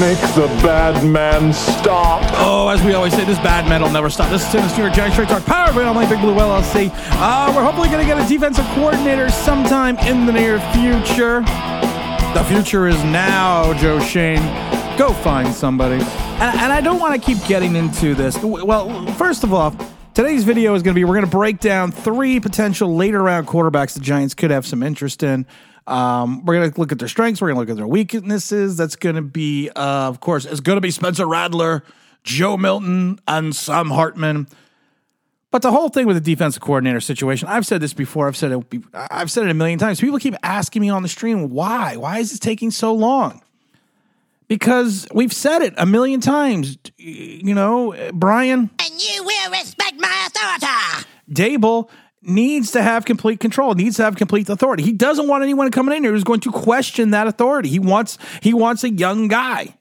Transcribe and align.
Make 0.00 0.18
the 0.34 0.48
bad 0.60 1.04
man 1.04 1.52
stop. 1.52 2.22
Oh, 2.38 2.68
as 2.68 2.82
we 2.82 2.94
always 2.94 3.14
say, 3.14 3.24
this 3.24 3.38
bad 3.38 3.68
man 3.68 3.80
will 3.80 3.92
never 3.92 4.10
stop. 4.10 4.28
This 4.28 4.44
is 4.44 4.50
Tim 4.50 4.68
Stewart, 4.68 4.92
Straight 4.92 5.28
Talk, 5.28 5.44
powered 5.44 5.72
by 5.76 5.92
my 5.92 6.04
Big 6.08 6.20
Blue 6.20 6.34
LLC. 6.34 6.90
Uh, 7.12 7.52
we're 7.54 7.62
hopefully 7.62 7.88
going 7.88 8.00
to 8.00 8.04
get 8.04 8.18
a 8.18 8.28
defensive 8.28 8.64
coordinator 8.74 9.30
sometime 9.30 9.96
in 9.98 10.26
the 10.26 10.32
near 10.32 10.58
future. 10.72 11.42
The 12.34 12.44
future 12.48 12.88
is 12.88 12.96
now, 13.04 13.72
Joe 13.74 14.00
Schoen. 14.00 14.38
Go 14.98 15.12
find 15.12 15.54
somebody. 15.54 16.02
And, 16.02 16.58
and 16.58 16.72
I 16.72 16.80
don't 16.80 16.98
want 16.98 17.14
to 17.14 17.24
keep 17.24 17.38
getting 17.46 17.76
into 17.76 18.16
this. 18.16 18.36
Well, 18.42 19.06
first 19.12 19.44
of 19.44 19.54
all, 19.54 19.76
today's 20.12 20.42
video 20.42 20.74
is 20.74 20.82
going 20.82 20.94
to 20.94 20.98
be 20.98 21.04
we're 21.04 21.14
going 21.14 21.24
to 21.24 21.30
break 21.30 21.60
down 21.60 21.92
three 21.92 22.40
potential 22.40 22.96
later 22.96 23.22
round 23.22 23.46
quarterbacks 23.46 23.94
the 23.94 24.00
Giants 24.00 24.34
could 24.34 24.50
have 24.50 24.66
some 24.66 24.82
interest 24.82 25.22
in. 25.22 25.46
Um, 25.86 26.44
we're 26.44 26.54
going 26.54 26.70
to 26.70 26.80
look 26.80 26.92
at 26.92 26.98
their 26.98 27.08
strengths. 27.08 27.40
We're 27.40 27.48
going 27.48 27.56
to 27.56 27.60
look 27.60 27.70
at 27.70 27.76
their 27.76 27.86
weaknesses. 27.86 28.76
That's 28.76 28.96
going 28.96 29.16
to 29.16 29.22
be, 29.22 29.70
uh, 29.70 30.08
of 30.08 30.20
course, 30.20 30.44
it's 30.44 30.60
going 30.60 30.76
to 30.76 30.80
be 30.80 30.90
Spencer 30.90 31.26
Rattler, 31.26 31.84
Joe 32.22 32.56
Milton, 32.56 33.18
and 33.28 33.54
Sam 33.54 33.90
Hartman. 33.90 34.46
But 35.50 35.62
the 35.62 35.70
whole 35.70 35.88
thing 35.88 36.06
with 36.06 36.16
the 36.16 36.34
defensive 36.34 36.62
coordinator 36.62 37.00
situation, 37.00 37.46
I've 37.48 37.64
said 37.64 37.80
this 37.80 37.94
before. 37.94 38.26
I've 38.26 38.36
said 38.36 38.50
it. 38.50 38.84
I've 38.92 39.30
said 39.30 39.44
it 39.44 39.50
a 39.50 39.54
million 39.54 39.78
times. 39.78 40.00
People 40.00 40.18
keep 40.18 40.34
asking 40.42 40.82
me 40.82 40.90
on 40.90 41.02
the 41.02 41.08
stream, 41.08 41.50
why? 41.50 41.96
Why 41.96 42.18
is 42.18 42.30
this 42.30 42.40
taking 42.40 42.72
so 42.72 42.92
long? 42.92 43.40
Because 44.48 45.06
we've 45.14 45.32
said 45.32 45.62
it 45.62 45.74
a 45.76 45.86
million 45.86 46.20
times. 46.20 46.76
You 46.96 47.54
know, 47.54 47.94
Brian. 48.12 48.68
And 48.78 49.02
you 49.02 49.22
will 49.22 49.50
respect 49.50 49.94
my 49.98 50.28
authority. 50.28 51.06
Daboll 51.30 51.88
needs 52.26 52.72
to 52.72 52.82
have 52.82 53.04
complete 53.04 53.40
control, 53.40 53.74
needs 53.74 53.96
to 53.96 54.04
have 54.04 54.16
complete 54.16 54.48
authority. 54.48 54.82
He 54.82 54.92
doesn't 54.92 55.28
want 55.28 55.42
anyone 55.42 55.70
coming 55.70 55.96
in 55.96 56.04
here 56.04 56.12
who's 56.12 56.24
going 56.24 56.40
to 56.40 56.52
question 56.52 57.10
that 57.10 57.26
authority. 57.26 57.68
He 57.68 57.78
wants 57.78 58.18
he 58.40 58.54
wants 58.54 58.84
a 58.84 58.90
young 58.90 59.28
guy. 59.28 59.76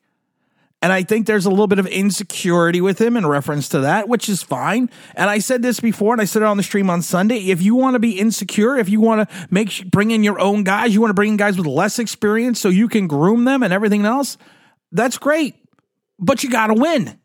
And 0.82 0.92
I 0.92 1.04
think 1.04 1.28
there's 1.28 1.46
a 1.46 1.50
little 1.50 1.68
bit 1.68 1.80
of 1.80 1.88
insecurity 1.88 2.82
with 2.82 3.00
him 3.00 3.16
in 3.16 3.26
reference 3.26 3.70
to 3.70 3.80
that, 3.82 4.10
which 4.10 4.28
is 4.28 4.44
fine. 4.44 4.90
And 5.16 5.30
I 5.30 5.40
said 5.40 5.62
this 5.62 5.80
before, 5.80 6.14
and 6.14 6.22
I 6.22 6.26
said 6.26 6.42
it 6.42 6.46
on 6.46 6.58
the 6.58 6.64
stream 6.64 6.90
on 6.90 7.02
Sunday. 7.02 7.38
If 7.38 7.62
you 7.62 7.76
want 7.76 7.94
to 7.94 8.00
be 8.00 8.20
insecure, 8.20 8.76
if 8.76 8.90
you 8.90 9.00
want 9.00 9.30
to 9.30 9.48
make 9.50 9.90
bring 9.90 10.12
in 10.12 10.26
your 10.26 10.42
own 10.42 10.66
guys, 10.66 10.94
you 10.94 11.00
want 11.00 11.12
to 11.12 11.16
bring 11.16 11.32
in 11.32 11.38
guys 11.38 11.58
with 11.58 11.68
less 11.68 12.00
experience 12.00 12.60
so 12.60 12.68
you 12.68 12.90
can 12.90 13.08
groom 13.08 13.46
them 13.46 13.64
and 13.64 13.72
everything 13.72 14.04
else, 14.04 14.38
that's 14.92 15.18
great. 15.18 15.56
But 16.20 16.44
you 16.44 16.50
got 16.50 16.68
to 16.68 16.74
win. 16.74 17.18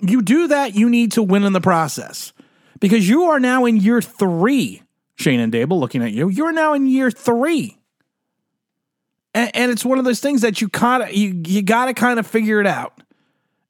You 0.00 0.22
do 0.22 0.48
that, 0.48 0.74
you 0.74 0.88
need 0.88 1.12
to 1.12 1.22
win 1.22 1.44
in 1.44 1.52
the 1.52 1.60
process 1.60 2.32
because 2.80 3.08
you 3.08 3.24
are 3.24 3.40
now 3.40 3.64
in 3.64 3.76
year 3.76 4.00
three. 4.00 4.82
Schoen 5.16 5.40
and 5.40 5.52
Daboll 5.52 5.80
looking 5.80 6.02
at 6.02 6.12
you. 6.12 6.28
You're 6.28 6.52
now 6.52 6.74
in 6.74 6.86
year 6.86 7.10
three. 7.10 7.78
And, 9.34 9.50
and 9.54 9.70
it's 9.70 9.84
one 9.84 9.98
of 9.98 10.04
those 10.04 10.20
things 10.20 10.42
that 10.42 10.60
you 10.60 10.68
kind 10.68 11.02
of 11.02 11.12
you, 11.12 11.42
you 11.44 11.62
got 11.62 11.86
to 11.86 11.94
kind 11.94 12.18
of 12.18 12.26
figure 12.26 12.60
it 12.60 12.66
out. 12.66 13.02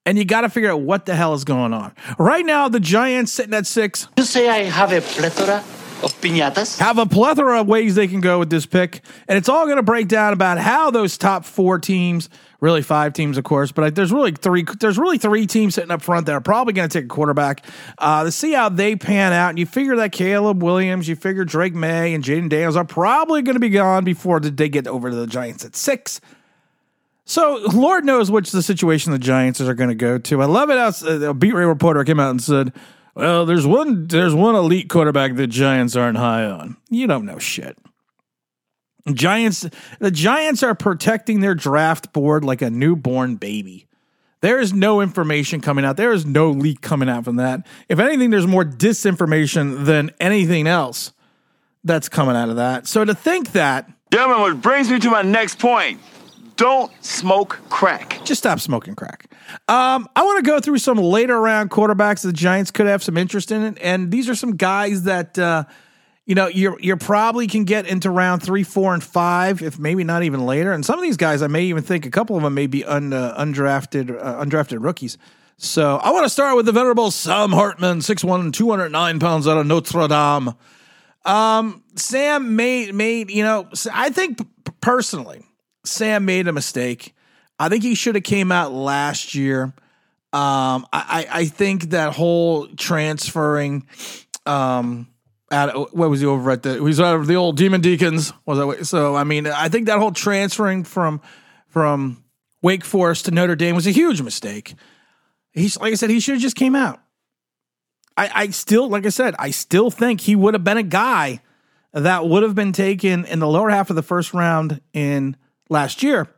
And 0.07 0.17
you 0.17 0.25
got 0.25 0.41
to 0.41 0.49
figure 0.49 0.71
out 0.71 0.81
what 0.81 1.05
the 1.05 1.15
hell 1.15 1.35
is 1.35 1.45
going 1.45 1.75
on. 1.75 1.95
Right 2.19 2.45
now, 2.45 2.69
the 2.69 2.81
Giants 2.81 3.31
sitting 3.31 3.53
at 3.53 3.67
six. 3.67 4.09
You 4.17 4.25
say 4.25 4.49
I 4.49 4.63
have 4.63 4.91
a 4.91 5.03
plethora 5.03 5.57
of 6.03 6.19
piñatas? 6.23 6.79
Have 6.79 6.97
a 6.97 7.05
plethora 7.05 7.61
of 7.61 7.67
ways 7.67 7.95
they 7.95 8.09
can 8.09 8.21
go 8.21 8.39
with 8.39 8.49
this 8.49 8.65
pick. 8.65 9.03
And 9.27 9.37
it's 9.37 9.51
all 9.51 9.67
going 9.67 9.77
to 9.77 9.83
break 9.83 10.09
down 10.09 10.33
about 10.33 10.57
how 10.57 10.91
those 10.91 11.19
top 11.19 11.45
four 11.45 11.79
teams 11.79 12.31
really 12.61 12.83
five 12.83 13.13
teams, 13.13 13.39
of 13.39 13.45
course, 13.45 13.73
but 13.73 13.95
there's 13.95 14.13
really 14.13 14.33
three. 14.33 14.65
There's 14.81 14.99
really 14.99 15.19
three 15.19 15.47
teams 15.47 15.75
sitting 15.75 15.91
up 15.91 16.03
front 16.03 16.27
that 16.27 16.33
are 16.33 16.41
probably 16.41 16.73
going 16.73 16.89
to 16.89 16.99
take 16.99 17.05
a 17.05 17.09
quarterback. 17.09 17.65
Uh, 17.99 18.25
to 18.25 18.33
see 18.33 18.53
how 18.53 18.69
they 18.69 18.97
pan 18.97 19.33
out, 19.33 19.51
and 19.51 19.59
you 19.59 19.67
figure 19.67 19.97
that 19.97 20.13
Caleb 20.13 20.63
Williams, 20.63 21.09
you 21.09 21.17
figure 21.17 21.45
Drake 21.45 21.75
Maye 21.75 22.15
and 22.15 22.25
Jayden 22.25 22.49
Daniels 22.49 22.77
are 22.77 22.85
probably 22.85 23.43
going 23.43 23.57
to 23.57 23.61
be 23.61 23.69
gone 23.69 24.05
before 24.05 24.41
they 24.41 24.69
get 24.69 24.87
over 24.87 25.11
to 25.11 25.17
the 25.17 25.27
Giants 25.27 25.65
at 25.65 25.77
six. 25.77 26.21
So 27.25 27.61
Lord 27.75 28.07
knows 28.07 28.31
which 28.31 28.53
the 28.53 28.63
situation 28.63 29.13
the 29.13 29.19
Giants 29.19 29.61
are 29.61 29.75
going 29.75 29.91
to 29.91 29.95
go 29.95 30.17
to. 30.19 30.43
I 30.43 30.47
love 30.47 30.71
it. 30.71 30.79
How 30.79 31.29
a 31.29 31.35
beat 31.35 31.55
reporter 31.55 32.03
came 32.03 32.19
out 32.19 32.31
and 32.31 32.43
said, 32.43 32.73
"Well, 33.15 33.45
there's 33.45 33.67
one 33.67 34.07
there's 34.07 34.35
one 34.35 34.55
elite 34.55 34.89
quarterback 34.89 35.35
the 35.35 35.47
Giants 35.47 35.95
aren't 35.95 36.17
high 36.17 36.45
on." 36.45 36.79
You 36.89 37.07
don't 37.07 37.27
know 37.27 37.39
shit. 37.39 37.77
Giants, 39.15 39.67
the 39.99 40.11
Giants 40.11 40.63
are 40.63 40.75
protecting 40.75 41.41
their 41.41 41.55
draft 41.55 42.13
board 42.13 42.45
like 42.45 42.63
a 42.63 42.71
newborn 42.71 43.37
baby. 43.37 43.87
There 44.41 44.61
is 44.61 44.73
no 44.73 45.01
information 45.01 45.61
coming 45.61 45.85
out. 45.85 45.97
There 45.97 46.13
is 46.13 46.25
no 46.25 46.51
leak 46.51 46.81
coming 46.81 47.09
out 47.09 47.25
from 47.25 47.37
that. 47.37 47.67
If 47.89 47.99
anything, 47.99 48.31
there's 48.31 48.47
more 48.47 48.65
disinformation 48.65 49.85
than 49.85 50.13
anything 50.21 50.67
else 50.67 51.13
that's 51.83 52.09
coming 52.09 52.37
out 52.37 52.49
of 52.49 52.57
that. 52.57 52.87
So 52.87 53.05
to 53.05 53.15
think 53.15 53.53
that. 53.53 53.91
Gentlemen, 54.13 54.55
which 54.55 54.63
brings 54.63 54.91
me 54.91 54.99
to 55.01 55.11
my 55.11 55.23
next 55.23 55.59
point. 55.59 56.01
Don't 56.57 56.93
smoke 57.05 57.61
crack. 57.69 58.21
Just 58.25 58.41
stop 58.41 58.59
smoking 58.59 58.95
crack. 58.95 59.31
Um, 59.69 60.09
I 60.17 60.25
want 60.25 60.45
to 60.45 60.49
go 60.49 60.59
through 60.61 60.79
some 60.79 60.99
later 60.99 61.41
round 61.41 61.71
quarterbacks 61.71 62.23
the 62.23 62.33
Giants 62.33 62.71
could 62.71 62.87
have 62.87 63.03
some 63.03 63.17
interest 63.17 63.53
in. 63.53 63.63
It. 63.63 63.79
And 63.81 64.11
these 64.11 64.29
are 64.29 64.35
some 64.35 64.57
guys 64.57 65.05
that. 65.05 65.39
Uh, 65.39 65.65
you 66.29 66.35
know, 66.35 66.47
you're 66.47 66.79
you're 66.79 66.99
probably 66.99 67.47
can 67.47 67.65
get 67.65 67.87
into 67.87 68.11
round 68.11 68.43
three, 68.43 68.63
four, 68.63 68.93
and 68.93 69.03
five, 69.03 69.63
if 69.63 69.79
maybe 69.79 70.05
not 70.05 70.25
even 70.25 70.45
later. 70.45 70.73
And 70.73 70.85
some 70.85 70.99
of 70.99 71.03
these 71.03 71.17
guys, 71.17 71.41
I 71.41 71.47
may 71.47 71.63
even 71.65 71.83
think 71.83 72.05
a 72.05 72.11
couple 72.11 72.37
of 72.37 72.43
them 72.43 72.53
may 72.53 72.67
be 72.67 72.85
un, 72.85 73.15
uh, 73.15 73.35
undrafted 73.39 74.15
uh, 74.15 74.45
undrafted 74.45 74.85
rookies. 74.85 75.17
So 75.57 75.97
I 75.97 76.11
want 76.11 76.27
to 76.27 76.29
start 76.29 76.55
with 76.55 76.67
the 76.67 76.73
venerable 76.73 77.11
Sam 77.11 77.51
Hartman, 77.51 78.01
6'1", 78.01 78.53
209 78.53 79.19
pounds 79.21 79.49
out 79.49 79.57
of 79.57 79.67
Notre 79.67 80.07
Dame. 80.07 80.55
Um, 81.25 81.83
Sam 81.97 82.57
made 82.57 82.95
made 82.95 83.31
you 83.31 83.43
know 83.43 83.67
I 83.91 84.11
think 84.11 84.39
personally 84.83 85.43
Sam 85.87 86.27
made 86.27 86.47
a 86.47 86.53
mistake. 86.53 87.15
I 87.59 87.71
think 87.71 87.83
he 87.83 87.95
should 87.95 88.17
have 88.17 88.25
came 88.25 88.53
out 88.53 88.71
last 88.71 89.35
year. 89.35 89.73
Um, 90.35 90.87
I 90.93 91.27
I 91.31 91.45
think 91.47 91.85
that 91.85 92.13
whole 92.13 92.67
transferring. 92.67 93.87
Um, 94.45 95.09
at 95.51 95.75
what 95.95 96.11
was 96.11 96.21
he 96.21 96.27
over 96.27 96.51
at 96.51 96.63
the 96.63 96.75
he 96.75 96.81
was 96.81 97.01
of 97.01 97.27
the 97.27 97.37
old 97.37 97.57
Demon 97.57 97.81
Deacons 97.81 98.33
was 98.45 98.59
that 98.59 98.87
so 98.87 99.17
I 99.17 99.25
mean 99.25 99.47
I 99.47 99.69
think 99.69 99.87
that 99.87 99.99
whole 99.99 100.13
transferring 100.13 100.85
from 100.85 101.21
from 101.69 102.25
Wake 102.63 102.85
Forest 102.85 103.27
to 103.27 103.31
Notre 103.31 103.57
Dame 103.57 103.75
was 103.75 103.87
a 103.87 103.93
huge 103.93 104.21
mistake. 104.21 104.75
He's 105.53 105.79
like 105.79 105.93
I 105.93 105.97
said 105.97 106.11
he 106.11 106.21
should 106.21 106.35
have 106.35 106.43
just 106.43 106.57
came 106.57 106.75
out. 106.75 107.01
I 108.17 108.31
I 108.35 108.49
still 108.51 108.89
like 108.89 109.07
I 109.07 109.11
said 109.11 109.35
I 109.39 109.51
still 109.51 109.91
think 109.91 110.21
he 110.21 110.37
would 110.37 110.55
have 110.55 110.65
been 110.65 110.77
a 110.77 110.83
guy 110.83 111.41
that 111.93 112.27
would 112.27 112.43
have 112.43 112.55
been 112.55 112.73
taken 112.73 113.25
in 113.25 113.39
the 113.39 113.49
lower 113.49 113.71
half 113.71 113.91
of 113.91 113.97
the 113.97 114.03
first 114.03 114.35
round 114.35 114.81
in 114.93 115.37
last 115.71 116.03
year. 116.03 116.29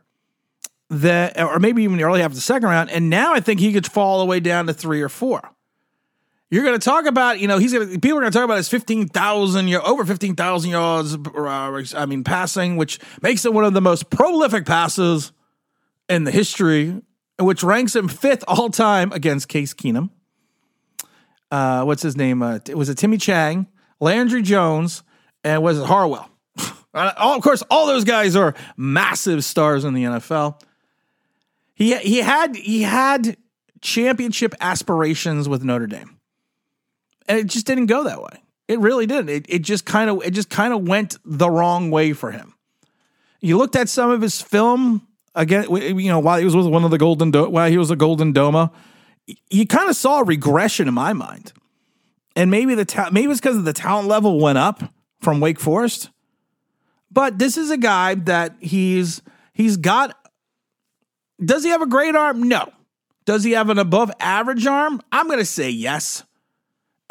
That 0.89 1.39
or 1.39 1.59
maybe 1.59 1.83
even 1.83 1.97
the 1.97 2.03
early 2.03 2.21
half 2.21 2.31
of 2.31 2.35
the 2.35 2.41
second 2.41 2.69
round 2.69 2.89
and 2.89 3.09
now 3.09 3.33
I 3.33 3.41
think 3.41 3.59
he 3.59 3.73
could 3.73 3.87
fall 3.87 4.19
all 4.19 4.19
the 4.19 4.25
way 4.25 4.39
down 4.39 4.67
to 4.67 4.73
3 4.73 5.01
or 5.01 5.09
4. 5.09 5.51
You're 6.51 6.65
going 6.65 6.77
to 6.77 6.83
talk 6.83 7.05
about, 7.05 7.39
you 7.39 7.47
know, 7.47 7.57
he's 7.59 7.71
going 7.71 7.89
to, 7.89 7.99
people 7.99 8.17
are 8.17 8.21
going 8.21 8.31
to 8.33 8.37
talk 8.37 8.43
about 8.43 8.57
his 8.57 8.67
15,000, 8.67 9.73
over 9.73 10.05
15,000 10.05 10.69
yards, 10.69 11.15
uh, 11.15 11.83
I 11.95 12.05
mean, 12.05 12.25
passing, 12.25 12.75
which 12.75 12.99
makes 13.21 13.45
it 13.45 13.53
one 13.53 13.63
of 13.63 13.73
the 13.73 13.79
most 13.79 14.09
prolific 14.09 14.65
passes 14.65 15.31
in 16.09 16.25
the 16.25 16.31
history, 16.31 17.01
which 17.39 17.63
ranks 17.63 17.95
him 17.95 18.09
fifth 18.09 18.43
all 18.49 18.69
time 18.69 19.13
against 19.13 19.47
Case 19.47 19.73
Keenum. 19.73 20.09
Uh, 21.49 21.85
what's 21.85 22.03
his 22.03 22.17
name? 22.17 22.43
Uh, 22.43 22.59
was 22.75 22.89
it 22.89 22.97
Timmy 22.97 23.17
Chang, 23.17 23.67
Landry 24.01 24.41
Jones, 24.41 25.03
and 25.45 25.63
was 25.63 25.79
it 25.79 25.85
Harrell? 25.85 26.27
all, 26.93 27.37
of 27.37 27.41
course, 27.41 27.63
all 27.69 27.87
those 27.87 28.03
guys 28.03 28.35
are 28.35 28.55
massive 28.75 29.45
stars 29.45 29.85
in 29.85 29.93
the 29.93 30.03
NFL. 30.03 30.61
He 31.73 31.95
he 31.97 32.17
had 32.19 32.55
he 32.55 32.83
had 32.83 33.37
championship 33.81 34.53
aspirations 34.59 35.49
with 35.49 35.63
Notre 35.63 35.87
Dame 35.87 36.20
and 37.31 37.39
it 37.39 37.47
just 37.47 37.65
didn't 37.65 37.85
go 37.85 38.03
that 38.03 38.21
way. 38.21 38.43
It 38.67 38.79
really 38.79 39.05
didn't. 39.05 39.29
It, 39.29 39.45
it 39.47 39.59
just 39.59 39.85
kind 39.85 40.09
of 40.09 40.21
it 40.21 40.31
just 40.31 40.49
kind 40.49 40.73
of 40.73 40.85
went 40.85 41.15
the 41.23 41.49
wrong 41.49 41.89
way 41.89 42.11
for 42.11 42.31
him. 42.31 42.55
You 43.39 43.57
looked 43.57 43.77
at 43.77 43.87
some 43.87 44.11
of 44.11 44.21
his 44.21 44.41
film 44.41 45.07
again, 45.33 45.65
you 45.71 46.09
know, 46.09 46.19
while 46.19 46.39
he 46.39 46.43
was 46.43 46.57
with 46.57 46.67
one 46.67 46.83
of 46.83 46.91
the 46.91 46.97
Golden 46.97 47.31
Do- 47.31 47.49
while 47.49 47.69
he 47.69 47.77
was 47.77 47.89
a 47.89 47.95
Golden 47.95 48.33
Domer, 48.33 48.69
you 49.49 49.65
kind 49.65 49.89
of 49.89 49.95
saw 49.95 50.19
a 50.19 50.23
regression 50.25 50.89
in 50.89 50.93
my 50.93 51.13
mind. 51.13 51.53
And 52.35 52.51
maybe 52.51 52.75
the 52.75 52.83
ta- 52.83 53.11
maybe 53.13 53.31
it's 53.31 53.39
because 53.39 53.63
the 53.63 53.71
talent 53.71 54.09
level 54.09 54.37
went 54.37 54.57
up 54.57 54.93
from 55.21 55.39
Wake 55.39 55.59
Forest. 55.59 56.09
But 57.09 57.39
this 57.39 57.55
is 57.55 57.71
a 57.71 57.77
guy 57.77 58.15
that 58.15 58.55
he's 58.59 59.21
he's 59.53 59.77
got. 59.77 60.17
Does 61.43 61.63
he 61.63 61.69
have 61.69 61.81
a 61.81 61.87
great 61.87 62.13
arm? 62.13 62.43
No. 62.43 62.73
Does 63.23 63.45
he 63.45 63.51
have 63.51 63.69
an 63.69 63.79
above 63.79 64.11
average 64.19 64.67
arm? 64.67 65.01
I'm 65.13 65.27
going 65.27 65.39
to 65.39 65.45
say 65.45 65.69
yes 65.69 66.25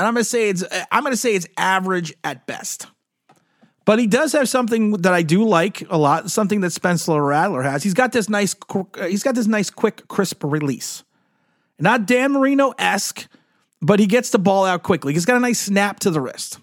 and 0.01 0.07
I'm 0.07 0.15
to 0.15 0.25
say 0.25 0.49
it's 0.49 0.65
I'm 0.91 1.05
to 1.05 1.17
say 1.17 1.35
it's 1.35 1.47
average 1.59 2.15
at 2.25 2.47
best. 2.47 2.87
But 3.85 3.99
he 3.99 4.07
does 4.07 4.33
have 4.33 4.49
something 4.49 4.93
that 4.93 5.13
I 5.13 5.21
do 5.21 5.47
like 5.47 5.83
a 5.91 5.99
lot, 5.99 6.31
something 6.31 6.63
that 6.63 6.73
Spencer 6.73 7.23
Rattler 7.23 7.61
has. 7.61 7.83
He's 7.83 7.93
got 7.93 8.11
this 8.11 8.31
nice 8.31 8.57
he's 9.07 9.23
got 9.23 9.35
this 9.35 9.47
nice 9.47 9.69
quick 9.69 10.09
crisp 10.09 10.43
release. 10.43 11.05
Not 11.79 12.07
Dan 12.07 12.33
Marino 12.33 12.73
esque, 12.79 13.29
but 13.83 14.01
he 14.01 14.07
gets 14.07 14.31
the 14.31 14.39
ball 14.39 14.65
out 14.65 14.85
quickly. 14.85 15.13
He's 15.13 15.27
got 15.27 15.37
a 15.37 15.41
nice 15.41 15.61
snap 15.61 16.01
to 16.01 16.11
the 16.11 16.21
wrist. 16.23 16.59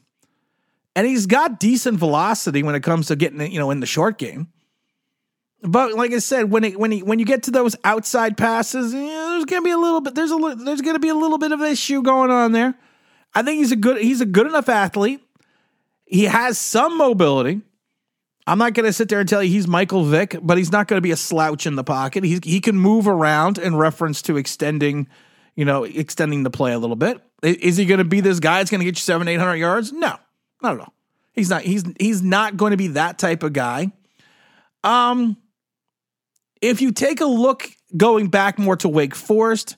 And 0.96 1.06
he's 1.06 1.28
got 1.28 1.60
decent 1.60 2.00
velocity 2.00 2.64
when 2.64 2.74
it 2.74 2.82
comes 2.82 3.06
to 3.08 3.16
getting, 3.16 3.52
you 3.52 3.60
know, 3.60 3.70
in 3.70 3.82
the 3.82 3.86
short 3.86 4.18
game. 4.18 4.48
But 5.62 5.94
like 5.94 6.12
I 6.12 6.20
said, 6.20 6.50
when 6.50 6.64
it 6.64 6.80
when 6.80 6.92
he, 6.92 7.04
when 7.04 7.20
you 7.20 7.26
get 7.26 7.44
to 7.44 7.52
those 7.52 7.76
outside 7.84 8.36
passes, 8.36 8.96
yeah, 8.96 9.28
there's 9.30 9.46
gonna 9.46 9.62
be 9.62 9.70
a 9.70 9.78
little 9.78 10.02
bit. 10.02 10.16
There's 10.16 10.32
a 10.32 10.56
there's 10.58 10.82
gonna 10.82 10.98
be 10.98 11.10
a 11.10 11.16
little 11.16 11.38
bit 11.38 11.52
of 11.52 11.62
issue 11.62 12.02
going 12.02 12.32
on 12.32 12.52
there. 12.52 12.74
I 13.38 13.44
think 13.44 13.60
he's 13.60 13.72
a 13.72 13.76
good 13.76 14.02
he's 14.02 14.20
a 14.20 14.26
good 14.26 14.48
enough 14.48 14.68
athlete. 14.68 15.22
He 16.06 16.24
has 16.24 16.58
some 16.58 16.98
mobility. 16.98 17.62
I'm 18.48 18.58
not 18.58 18.74
going 18.74 18.88
to 18.88 18.94
sit 18.94 19.10
there 19.10 19.20
and 19.20 19.30
tell 19.30 19.44
you 19.44 19.52
he's 19.52 19.68
Michael 19.68 20.06
Vick, 20.06 20.38
but 20.42 20.58
he's 20.58 20.72
not 20.72 20.88
going 20.88 20.98
to 20.98 21.02
be 21.02 21.12
a 21.12 21.18
slouch 21.18 21.68
in 21.68 21.76
the 21.76 21.84
pocket. 21.84 22.24
He 22.24 22.40
he 22.44 22.60
can 22.60 22.76
move 22.76 23.08
around 23.08 23.60
in 23.60 23.76
reference 23.76 24.24
to 24.24 24.38
extending, 24.38 25.08
you 25.56 25.66
know, 25.66 25.84
extending 25.84 26.42
the 26.42 26.50
play 26.50 26.74
a 26.74 26.80
little 26.80 26.96
bit. 26.96 27.22
Is 27.44 27.78
he 27.78 27.86
going 27.86 28.00
to 28.00 28.06
be 28.06 28.22
this 28.22 28.40
guy 28.40 28.58
that's 28.58 28.72
going 28.72 28.80
to 28.80 28.86
get 28.86 28.96
you 28.96 29.02
seven, 29.02 29.28
eight 29.28 29.38
hundred 29.38 29.58
yards? 29.58 29.94
No, 29.94 30.16
not 30.64 30.74
at 30.74 30.80
all. 30.80 30.94
He's 31.34 31.52
not. 31.52 31.62
He's 31.62 31.84
he's 32.00 32.24
not 32.24 32.58
going 32.58 32.72
to 32.72 32.78
be 32.78 32.88
that 32.88 33.20
type 33.20 33.44
of 33.44 33.54
guy. 33.54 33.92
Um, 34.84 35.38
if 36.60 36.82
you 36.82 36.92
take 36.92 37.22
a 37.22 37.28
look 37.28 37.70
going 37.96 38.30
back 38.30 38.58
more 38.58 38.78
to 38.78 38.90
Wake 38.90 39.14
Forest, 39.14 39.78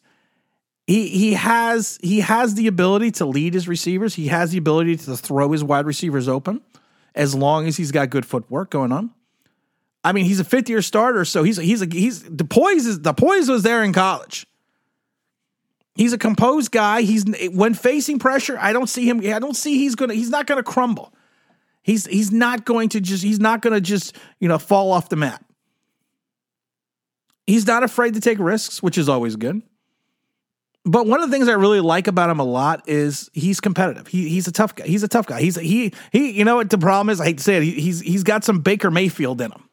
he 0.90 1.08
he 1.08 1.34
has 1.34 2.00
he 2.02 2.22
has 2.22 2.56
the 2.56 2.66
ability 2.66 3.12
to 3.12 3.26
lead 3.28 3.54
his 3.54 3.68
receivers. 3.68 4.16
He 4.16 4.26
has 4.30 4.50
the 4.50 4.58
ability 4.58 4.98
to 4.98 5.16
throw 5.16 5.52
his 5.52 5.64
wide 5.64 5.86
receivers 5.86 6.28
open 6.28 6.62
as 7.14 7.36
long 7.36 7.68
as 7.68 7.78
he's 7.78 7.92
got 7.92 8.10
good 8.10 8.26
footwork 8.26 8.72
going 8.72 8.92
on. 8.92 9.12
I 10.04 10.14
mean, 10.14 10.26
he's 10.26 10.40
a 10.40 10.44
fifth 10.44 10.68
year 10.68 10.82
starter, 10.82 11.26
so 11.26 11.44
he's 11.44 11.58
he's 11.58 11.84
a, 11.84 11.86
he's 11.86 12.24
the 12.24 12.44
poise 12.44 12.88
is 12.88 13.02
the 13.02 13.14
poise 13.14 13.48
was 13.48 13.62
there 13.62 13.84
in 13.84 13.94
college. 13.94 14.48
He's 15.94 16.12
a 16.12 16.18
composed 16.18 16.72
guy. 16.72 17.04
He's 17.04 17.24
when 17.52 17.76
facing 17.76 18.18
pressure, 18.18 18.58
I 18.60 18.74
don't 18.74 18.90
see 18.90 19.08
him. 19.08 19.20
I 19.20 19.38
don't 19.38 19.56
see 19.56 19.78
he's 19.78 19.94
gonna. 19.94 20.16
He's 20.16 20.32
not 20.32 20.48
gonna 20.48 20.64
crumble. 20.64 21.14
He's 21.84 22.08
he's 22.08 22.32
not 22.32 22.66
going 22.66 22.90
to 22.90 23.00
just. 23.00 23.24
He's 23.24 23.40
not 23.40 23.62
gonna 23.62 23.80
just 23.80 24.16
you 24.40 24.48
know 24.48 24.58
fall 24.58 24.92
off 24.92 25.10
the 25.10 25.18
map. 25.18 25.46
He's 27.46 27.68
not 27.68 27.84
afraid 27.84 28.16
to 28.16 28.22
take 28.22 28.40
risks, 28.40 28.82
which 28.82 28.98
is 28.98 29.08
always 29.08 29.36
good. 29.36 29.62
But 30.86 31.08
one 31.08 31.22
of 31.22 31.30
the 31.30 31.36
things 31.36 31.48
I 31.48 31.54
really 31.54 31.82
like 31.82 32.08
about 32.08 32.30
him 32.30 32.40
a 32.40 32.44
lot 32.44 32.88
is 32.88 33.30
he's 33.34 33.60
competitive. 33.60 34.08
He, 34.08 34.30
he's 34.30 34.48
a 34.48 34.52
tough 34.52 34.76
guy. 34.76 34.88
He's 34.88 35.04
a 35.04 35.08
tough 35.08 35.28
guy. 35.28 35.42
He's 35.42 35.56
he 35.56 35.94
he. 36.12 36.32
You 36.32 36.46
know 36.46 36.56
what 36.56 36.70
the 36.70 36.78
problem 36.78 37.10
is? 37.10 37.20
I 37.20 37.26
hate 37.26 37.38
to 37.38 37.44
say 37.44 37.58
it. 37.58 37.64
He, 37.64 37.72
he's 37.74 38.00
he's 38.00 38.24
got 38.24 38.44
some 38.44 38.62
Baker 38.62 38.90
Mayfield 38.90 39.42
in 39.42 39.52
him. 39.52 39.70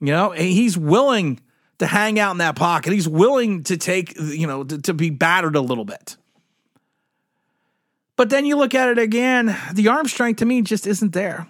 You 0.00 0.12
know, 0.12 0.32
and 0.32 0.42
he's 0.42 0.76
willing 0.76 1.40
to 1.78 1.86
hang 1.86 2.18
out 2.18 2.32
in 2.32 2.38
that 2.38 2.56
pocket. 2.56 2.92
He's 2.92 3.08
willing 3.08 3.64
to 3.64 3.76
take 3.76 4.16
you 4.18 4.46
know 4.46 4.64
to, 4.64 4.80
to 4.82 4.94
be 4.94 5.10
battered 5.10 5.56
a 5.56 5.60
little 5.60 5.86
bit. 5.86 6.16
But 8.16 8.28
then 8.28 8.44
you 8.44 8.56
look 8.56 8.74
at 8.74 8.90
it 8.90 8.98
again. 8.98 9.56
The 9.72 9.88
arm 9.88 10.06
strength 10.06 10.38
to 10.38 10.44
me 10.44 10.60
just 10.60 10.86
isn't 10.86 11.14
there. 11.14 11.48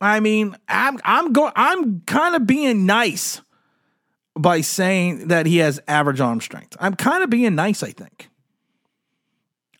I 0.00 0.20
mean, 0.20 0.56
I'm 0.66 0.98
I'm 1.04 1.32
going. 1.32 1.52
I'm 1.56 2.00
kind 2.00 2.34
of 2.34 2.46
being 2.46 2.86
nice 2.86 3.42
by 4.36 4.60
saying 4.60 5.28
that 5.28 5.46
he 5.46 5.58
has 5.58 5.80
average 5.86 6.20
arm 6.20 6.40
strength. 6.40 6.76
I'm 6.80 6.94
kind 6.94 7.22
of 7.22 7.30
being 7.30 7.54
nice, 7.54 7.82
I 7.82 7.92
think. 7.92 8.28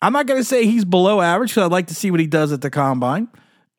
I'm 0.01 0.13
not 0.13 0.27
going 0.27 0.39
to 0.39 0.45
say 0.45 0.65
he's 0.65 0.85
below 0.85 1.21
average 1.21 1.51
because 1.51 1.65
I'd 1.65 1.71
like 1.71 1.87
to 1.87 1.95
see 1.95 2.11
what 2.11 2.19
he 2.19 2.27
does 2.27 2.51
at 2.51 2.61
the 2.61 2.69
combine. 2.69 3.27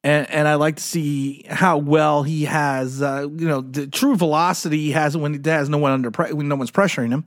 And, 0.03 0.31
and 0.31 0.47
I 0.47 0.55
like 0.55 0.77
to 0.77 0.83
see 0.83 1.45
how 1.49 1.79
well 1.79 2.23
he 2.23 2.45
has, 2.45 3.03
uh, 3.03 3.27
you 3.31 3.49
know, 3.49 3.61
the 3.61 3.87
true 3.87 4.17
velocity 4.17 4.79
he 4.79 4.93
has 4.93 5.17
when 5.17 5.43
he 5.43 5.51
has 5.51 5.69
no 5.69 5.79
one 5.79 5.93
under 5.93 6.11
pre- 6.11 6.33
when 6.33 6.49
no 6.49 6.57
one's 6.57 6.71
pressuring 6.71 7.11
him. 7.11 7.27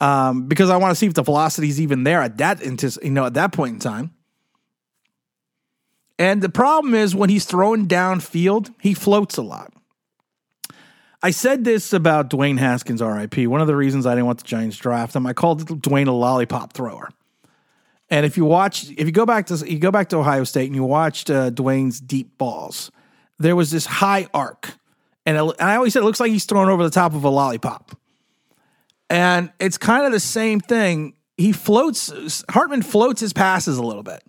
Um, 0.00 0.46
because 0.46 0.68
I 0.68 0.76
want 0.76 0.90
to 0.90 0.94
see 0.94 1.06
if 1.06 1.14
the 1.14 1.22
velocity 1.22 1.68
is 1.68 1.80
even 1.80 2.04
there 2.04 2.20
at 2.20 2.36
that, 2.36 2.60
you 2.62 3.10
know, 3.10 3.24
at 3.24 3.34
that 3.34 3.52
point 3.52 3.74
in 3.74 3.80
time. 3.80 4.12
And 6.18 6.42
the 6.42 6.48
problem 6.48 6.94
is 6.94 7.14
when 7.14 7.30
he's 7.30 7.44
throwing 7.44 7.86
downfield, 7.86 8.74
he 8.80 8.94
floats 8.94 9.36
a 9.36 9.42
lot. 9.42 9.72
I 11.26 11.30
said 11.30 11.64
this 11.64 11.92
about 11.92 12.30
Dwayne 12.30 12.56
Haskins, 12.56 13.02
RIP. 13.02 13.48
One 13.48 13.60
of 13.60 13.66
the 13.66 13.74
reasons 13.74 14.06
I 14.06 14.12
didn't 14.12 14.26
want 14.26 14.38
the 14.38 14.44
Giants 14.44 14.76
draft 14.76 15.16
him, 15.16 15.26
I 15.26 15.32
called 15.32 15.66
Dwayne 15.82 16.06
a 16.06 16.12
lollipop 16.12 16.72
thrower. 16.72 17.08
And 18.08 18.24
if 18.24 18.36
you 18.36 18.44
watch, 18.44 18.88
if 18.90 19.06
you 19.06 19.10
go 19.10 19.26
back 19.26 19.46
to 19.46 19.56
you 19.68 19.80
go 19.80 19.90
back 19.90 20.08
to 20.10 20.18
Ohio 20.18 20.44
State 20.44 20.66
and 20.66 20.76
you 20.76 20.84
watched 20.84 21.28
uh, 21.28 21.50
Dwayne's 21.50 22.00
deep 22.00 22.38
balls, 22.38 22.92
there 23.40 23.56
was 23.56 23.72
this 23.72 23.86
high 23.86 24.28
arc, 24.32 24.74
and, 25.26 25.36
it, 25.36 25.40
and 25.40 25.68
I 25.68 25.74
always 25.74 25.94
said 25.94 26.02
it 26.02 26.04
looks 26.04 26.20
like 26.20 26.30
he's 26.30 26.44
throwing 26.44 26.68
over 26.68 26.84
the 26.84 26.90
top 26.90 27.12
of 27.12 27.24
a 27.24 27.28
lollipop. 27.28 27.98
And 29.10 29.50
it's 29.58 29.78
kind 29.78 30.06
of 30.06 30.12
the 30.12 30.20
same 30.20 30.60
thing. 30.60 31.14
He 31.36 31.50
floats. 31.50 32.44
Hartman 32.50 32.82
floats 32.82 33.20
his 33.20 33.32
passes 33.32 33.78
a 33.78 33.82
little 33.82 34.04
bit 34.04 34.22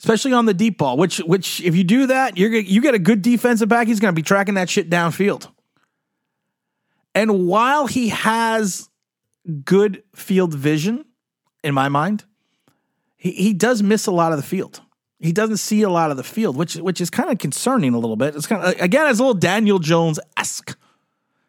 especially 0.00 0.32
on 0.34 0.44
the 0.44 0.52
deep 0.52 0.78
ball. 0.78 0.98
Which, 0.98 1.18
which, 1.18 1.62
if 1.62 1.74
you 1.76 1.84
do 1.84 2.08
that, 2.08 2.36
you're 2.36 2.52
you 2.52 2.82
get 2.82 2.94
a 2.94 2.98
good 2.98 3.22
defensive 3.22 3.68
back. 3.68 3.86
He's 3.86 4.00
going 4.00 4.12
to 4.12 4.16
be 4.16 4.24
tracking 4.24 4.54
that 4.56 4.68
shit 4.68 4.90
downfield. 4.90 5.48
And 7.14 7.46
while 7.46 7.86
he 7.86 8.08
has 8.08 8.88
good 9.64 10.02
field 10.14 10.54
vision, 10.54 11.04
in 11.62 11.74
my 11.74 11.88
mind, 11.88 12.24
he, 13.16 13.32
he 13.32 13.52
does 13.52 13.82
miss 13.82 14.06
a 14.06 14.12
lot 14.12 14.32
of 14.32 14.38
the 14.38 14.44
field. 14.44 14.80
He 15.20 15.32
doesn't 15.32 15.56
see 15.58 15.82
a 15.82 15.88
lot 15.88 16.10
of 16.10 16.16
the 16.16 16.24
field, 16.24 16.56
which 16.56 16.74
which 16.76 17.00
is 17.00 17.08
kind 17.08 17.30
of 17.30 17.38
concerning 17.38 17.94
a 17.94 17.98
little 17.98 18.16
bit. 18.16 18.36
It's 18.36 18.46
kind 18.46 18.62
of 18.62 18.80
again, 18.80 19.06
it's 19.08 19.18
a 19.18 19.22
little 19.22 19.34
Daniel 19.34 19.78
Jones 19.78 20.20
esque. 20.36 20.76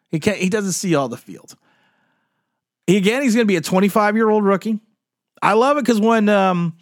He 0.08 0.20
can't. 0.20 0.38
He 0.38 0.48
doesn't 0.48 0.72
see 0.72 0.94
all 0.94 1.08
the 1.08 1.16
field. 1.16 1.56
He, 2.86 2.96
again, 2.96 3.22
he's 3.22 3.34
going 3.34 3.46
to 3.46 3.48
be 3.48 3.56
a 3.56 3.60
25 3.60 4.16
year 4.16 4.30
old 4.30 4.44
rookie. 4.44 4.80
I 5.42 5.52
love 5.54 5.76
it 5.76 5.84
because 5.84 6.00
when 6.00 6.28
um, 6.28 6.76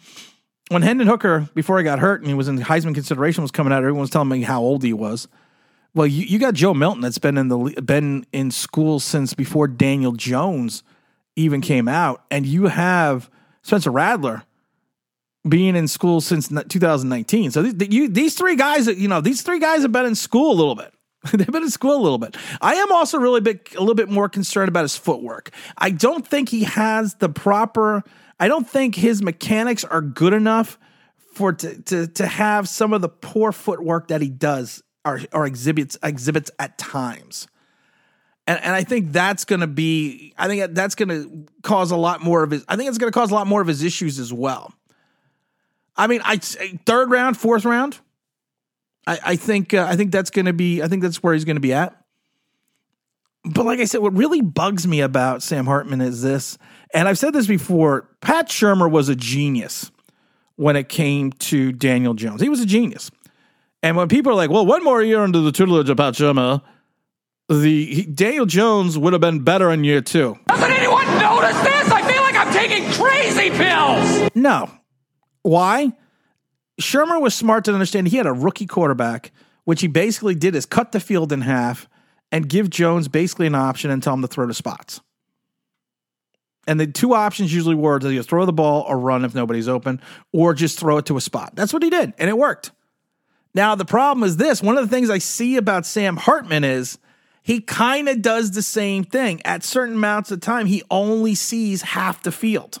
when 0.69 0.83
Hendon 0.83 1.07
Hooker, 1.07 1.49
before 1.53 1.77
he 1.77 1.83
got 1.83 1.99
hurt 1.99 2.21
and 2.21 2.29
he 2.29 2.33
was 2.33 2.47
in 2.47 2.57
Heisman 2.59 2.93
consideration, 2.93 3.41
was 3.41 3.51
coming 3.51 3.73
out, 3.73 3.79
everyone 3.79 4.01
was 4.01 4.09
telling 4.09 4.29
me 4.29 4.41
how 4.41 4.61
old 4.61 4.83
he 4.83 4.93
was. 4.93 5.27
Well, 5.95 6.05
you, 6.05 6.25
you 6.25 6.39
got 6.39 6.53
Joe 6.53 6.73
Milton 6.73 7.01
that's 7.01 7.17
been 7.17 7.37
in 7.37 7.47
the 7.47 7.57
been 7.81 8.25
in 8.33 8.51
school 8.51 8.99
since 8.99 9.33
before 9.33 9.67
Daniel 9.67 10.11
Jones 10.11 10.83
even 11.37 11.61
came 11.61 11.87
out, 11.87 12.23
and 12.29 12.45
you 12.45 12.67
have 12.67 13.31
Spencer 13.61 13.91
Rattler 13.91 14.43
being 15.47 15.75
in 15.75 15.87
school 15.87 16.19
since 16.19 16.49
2019. 16.49 17.51
So 17.51 17.61
these, 17.61 17.89
you, 17.89 18.09
these 18.09 18.35
three 18.35 18.57
guys, 18.57 18.87
you 18.87 19.07
know, 19.07 19.21
these 19.21 19.41
three 19.41 19.59
guys 19.59 19.83
have 19.83 19.91
been 19.91 20.05
in 20.05 20.15
school 20.15 20.51
a 20.51 20.57
little 20.57 20.75
bit. 20.75 20.93
They've 21.33 21.47
been 21.47 21.63
in 21.63 21.69
school 21.69 21.95
a 21.95 22.01
little 22.03 22.17
bit. 22.17 22.35
I 22.61 22.75
am 22.75 22.91
also 22.91 23.17
really 23.17 23.41
big, 23.41 23.73
a 23.75 23.79
little 23.79 23.95
bit 23.95 24.09
more 24.09 24.27
concerned 24.27 24.69
about 24.69 24.83
his 24.83 24.97
footwork. 24.97 25.51
I 25.77 25.91
don't 25.91 26.27
think 26.27 26.49
he 26.49 26.63
has 26.65 27.15
the 27.15 27.29
proper. 27.29 28.03
I 28.37 28.49
don't 28.49 28.67
think 28.67 28.95
his 28.95 29.21
mechanics 29.21 29.85
are 29.85 30.01
good 30.01 30.33
enough 30.33 30.77
for 31.33 31.53
to 31.53 31.81
to, 31.83 32.07
to 32.07 32.27
have 32.27 32.67
some 32.67 32.91
of 32.91 33.01
the 33.01 33.09
poor 33.09 33.53
footwork 33.53 34.09
that 34.09 34.21
he 34.21 34.29
does 34.29 34.83
or, 35.05 35.21
or 35.31 35.45
exhibits 35.45 35.97
exhibits 36.03 36.51
at 36.59 36.77
times. 36.77 37.47
And, 38.47 38.59
and 38.61 38.75
I 38.75 38.83
think 38.83 39.11
that's 39.11 39.45
going 39.45 39.61
to 39.61 39.67
be. 39.67 40.33
I 40.37 40.47
think 40.47 40.73
that's 40.73 40.95
going 40.95 41.09
to 41.09 41.45
cause 41.61 41.91
a 41.91 41.95
lot 41.95 42.21
more 42.21 42.43
of 42.43 42.51
his. 42.51 42.65
I 42.67 42.75
think 42.75 42.89
it's 42.89 42.97
going 42.97 43.11
to 43.11 43.17
cause 43.17 43.31
a 43.31 43.35
lot 43.35 43.47
more 43.47 43.61
of 43.61 43.67
his 43.67 43.83
issues 43.83 44.19
as 44.19 44.33
well. 44.33 44.73
I 45.95 46.07
mean, 46.07 46.21
I 46.23 46.37
third 46.37 47.09
round, 47.09 47.37
fourth 47.37 47.65
round. 47.65 47.99
I, 49.07 49.19
I 49.23 49.35
think 49.35 49.73
uh, 49.73 49.85
I 49.87 49.95
think 49.95 50.11
that's 50.11 50.29
going 50.29 50.45
to 50.45 50.53
be. 50.53 50.81
I 50.81 50.87
think 50.87 51.01
that's 51.01 51.23
where 51.23 51.33
he's 51.33 51.45
going 51.45 51.55
to 51.55 51.61
be 51.61 51.73
at. 51.73 51.95
But 53.43 53.65
like 53.65 53.79
I 53.79 53.85
said, 53.85 54.01
what 54.01 54.13
really 54.13 54.41
bugs 54.41 54.87
me 54.87 55.01
about 55.01 55.43
Sam 55.43 55.65
Hartman 55.65 56.01
is 56.01 56.21
this, 56.21 56.57
and 56.93 57.07
I've 57.07 57.19
said 57.19 57.33
this 57.33 57.47
before. 57.47 58.09
Pat 58.21 58.49
Shurmur 58.49 58.89
was 58.89 59.07
a 59.07 59.15
genius 59.15 59.91
when 60.55 60.75
it 60.75 60.89
came 60.89 61.31
to 61.31 61.71
Daniel 61.71 62.13
Jones. 62.13 62.41
He 62.41 62.49
was 62.49 62.59
a 62.59 62.65
genius. 62.65 63.11
And 63.85 63.95
when 63.95 64.07
people 64.07 64.31
are 64.31 64.35
like, 64.35 64.49
"Well, 64.49 64.65
one 64.65 64.83
more 64.83 65.03
year 65.03 65.19
under 65.19 65.41
the 65.41 65.51
tutelage 65.51 65.91
of 65.91 65.97
Pat 65.97 66.15
Shurmur," 66.15 66.63
the 67.47 67.85
he, 67.85 68.01
Daniel 68.01 68.47
Jones 68.47 68.97
would 68.97 69.13
have 69.13 69.21
been 69.21 69.41
better 69.41 69.69
in 69.69 69.83
year 69.83 70.01
two. 70.01 70.39
Doesn't 70.47 70.71
anyone 70.71 71.05
notice 71.19 71.61
this? 71.61 71.91
I 71.91 72.01
feel 72.11 72.23
like 72.23 72.35
I'm 72.35 72.51
taking 72.51 72.83
crazy 72.93 73.51
pills. 73.51 74.31
No. 74.33 74.71
Why? 75.43 75.93
Shurmur 76.81 77.21
was 77.21 77.35
smart 77.35 77.65
to 77.65 77.73
understand 77.73 78.07
he 78.07 78.17
had 78.17 78.25
a 78.25 78.33
rookie 78.33 78.65
quarterback, 78.65 79.31
which 79.65 79.81
he 79.81 79.87
basically 79.87 80.33
did 80.33 80.55
is 80.55 80.65
cut 80.65 80.91
the 80.91 80.99
field 80.99 81.31
in 81.31 81.41
half 81.41 81.87
and 82.31 82.49
give 82.49 82.71
Jones 82.71 83.07
basically 83.07 83.45
an 83.45 83.53
option 83.53 83.91
and 83.91 84.01
tell 84.01 84.15
him 84.15 84.23
to 84.23 84.27
throw 84.27 84.47
to 84.47 84.53
spots. 84.55 84.99
And 86.65 86.79
the 86.79 86.87
two 86.87 87.13
options 87.13 87.53
usually 87.53 87.75
were 87.75 87.99
to 87.99 88.09
either 88.09 88.23
throw 88.23 88.47
the 88.47 88.51
ball 88.51 88.83
or 88.89 88.97
run 88.97 89.23
if 89.23 89.35
nobody's 89.35 89.67
open, 89.67 90.01
or 90.33 90.55
just 90.55 90.79
throw 90.79 90.97
it 90.97 91.05
to 91.05 91.17
a 91.17 91.21
spot. 91.21 91.51
That's 91.53 91.71
what 91.71 91.83
he 91.83 91.91
did, 91.91 92.15
and 92.17 92.31
it 92.31 92.35
worked. 92.35 92.71
Now, 93.55 93.73
the 93.73 93.85
problem 93.85 94.25
is 94.25 94.35
this 94.35 94.61
one 94.61 94.77
of 94.77 94.87
the 94.87 94.93
things 94.93 95.09
I 95.09 95.17
see 95.17 95.55
about 95.55 95.85
Sam 95.85 96.17
Hartman 96.17 96.65
is 96.65 96.99
he 97.41 97.61
kind 97.61 98.09
of 98.09 98.21
does 98.21 98.51
the 98.51 98.61
same 98.61 99.05
thing. 99.05 99.41
At 99.45 99.63
certain 99.63 99.95
amounts 99.95 100.29
of 100.29 100.41
time, 100.41 100.65
he 100.65 100.83
only 100.91 101.35
sees 101.35 101.81
half 101.81 102.21
the 102.21 102.33
field. 102.33 102.79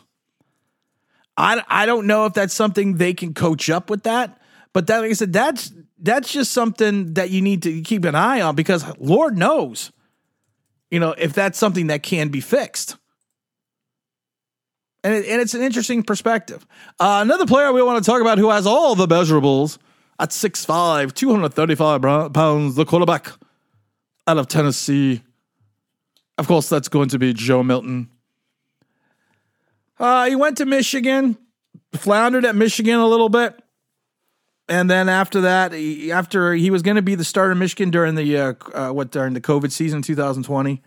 I, 1.37 1.63
I 1.67 1.85
don't 1.85 2.07
know 2.07 2.25
if 2.25 2.33
that's 2.33 2.53
something 2.53 2.95
they 2.95 3.13
can 3.13 3.33
coach 3.33 3.69
up 3.69 3.89
with 3.89 4.03
that, 4.03 4.41
but 4.73 4.87
that, 4.87 4.99
like 4.99 5.11
I 5.11 5.13
said, 5.13 5.33
that's 5.33 5.71
that's 5.97 6.31
just 6.31 6.51
something 6.51 7.13
that 7.13 7.29
you 7.29 7.41
need 7.41 7.63
to 7.63 7.81
keep 7.81 8.03
an 8.03 8.15
eye 8.15 8.41
on 8.41 8.55
because 8.55 8.85
Lord 8.99 9.37
knows, 9.37 9.93
you 10.91 10.99
know, 10.99 11.15
if 11.17 11.33
that's 11.33 11.57
something 11.57 11.87
that 11.87 12.03
can 12.03 12.27
be 12.27 12.41
fixed. 12.41 12.97
And, 15.05 15.13
it, 15.13 15.25
and 15.27 15.41
it's 15.41 15.53
an 15.53 15.61
interesting 15.61 16.03
perspective. 16.03 16.65
Uh, 16.99 17.19
another 17.21 17.45
player 17.45 17.71
we 17.71 17.81
want 17.81 18.03
to 18.03 18.09
talk 18.09 18.19
about 18.19 18.39
who 18.39 18.49
has 18.49 18.67
all 18.67 18.95
the 18.95 19.07
measurables 19.07 19.77
At 20.17 20.29
6'5, 20.29 21.13
235 21.13 22.33
pounds, 22.33 22.75
the 22.75 22.85
quarterback 22.85 23.31
out 24.27 24.37
of 24.37 24.47
Tennessee. 24.47 25.21
Of 26.37 26.47
course, 26.47 26.69
that's 26.69 26.87
going 26.87 27.09
to 27.09 27.19
be 27.19 27.33
Joe 27.33 27.63
Milton. 27.63 28.09
Uh, 29.99 30.25
he 30.25 30.35
went 30.35 30.57
to 30.57 30.65
Michigan, 30.65 31.37
floundered 31.93 32.45
at 32.45 32.55
Michigan 32.55 32.95
a 32.95 33.07
little 33.07 33.29
bit. 33.29 33.61
And 34.67 34.89
then 34.89 35.09
after 35.09 35.41
that, 35.41 35.73
he, 35.73 36.11
after 36.11 36.53
he 36.53 36.71
was 36.71 36.81
going 36.81 36.95
to 36.95 37.01
be 37.01 37.15
the 37.15 37.23
starter 37.23 37.51
in 37.51 37.59
Michigan 37.59 37.91
during 37.91 38.15
the 38.15 38.37
uh, 38.37 38.53
uh, 38.73 38.91
what 38.91 39.11
during 39.11 39.33
the 39.33 39.41
COVID 39.41 39.71
season 39.71 40.01
2020, 40.01 40.71
he 40.71 40.81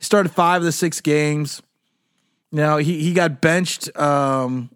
started 0.00 0.30
five 0.32 0.60
of 0.60 0.66
the 0.66 0.72
six 0.72 1.00
games. 1.00 1.62
Now 2.52 2.76
he 2.76 3.02
he 3.02 3.14
got 3.14 3.40
benched. 3.40 3.96
Um, 3.96 4.70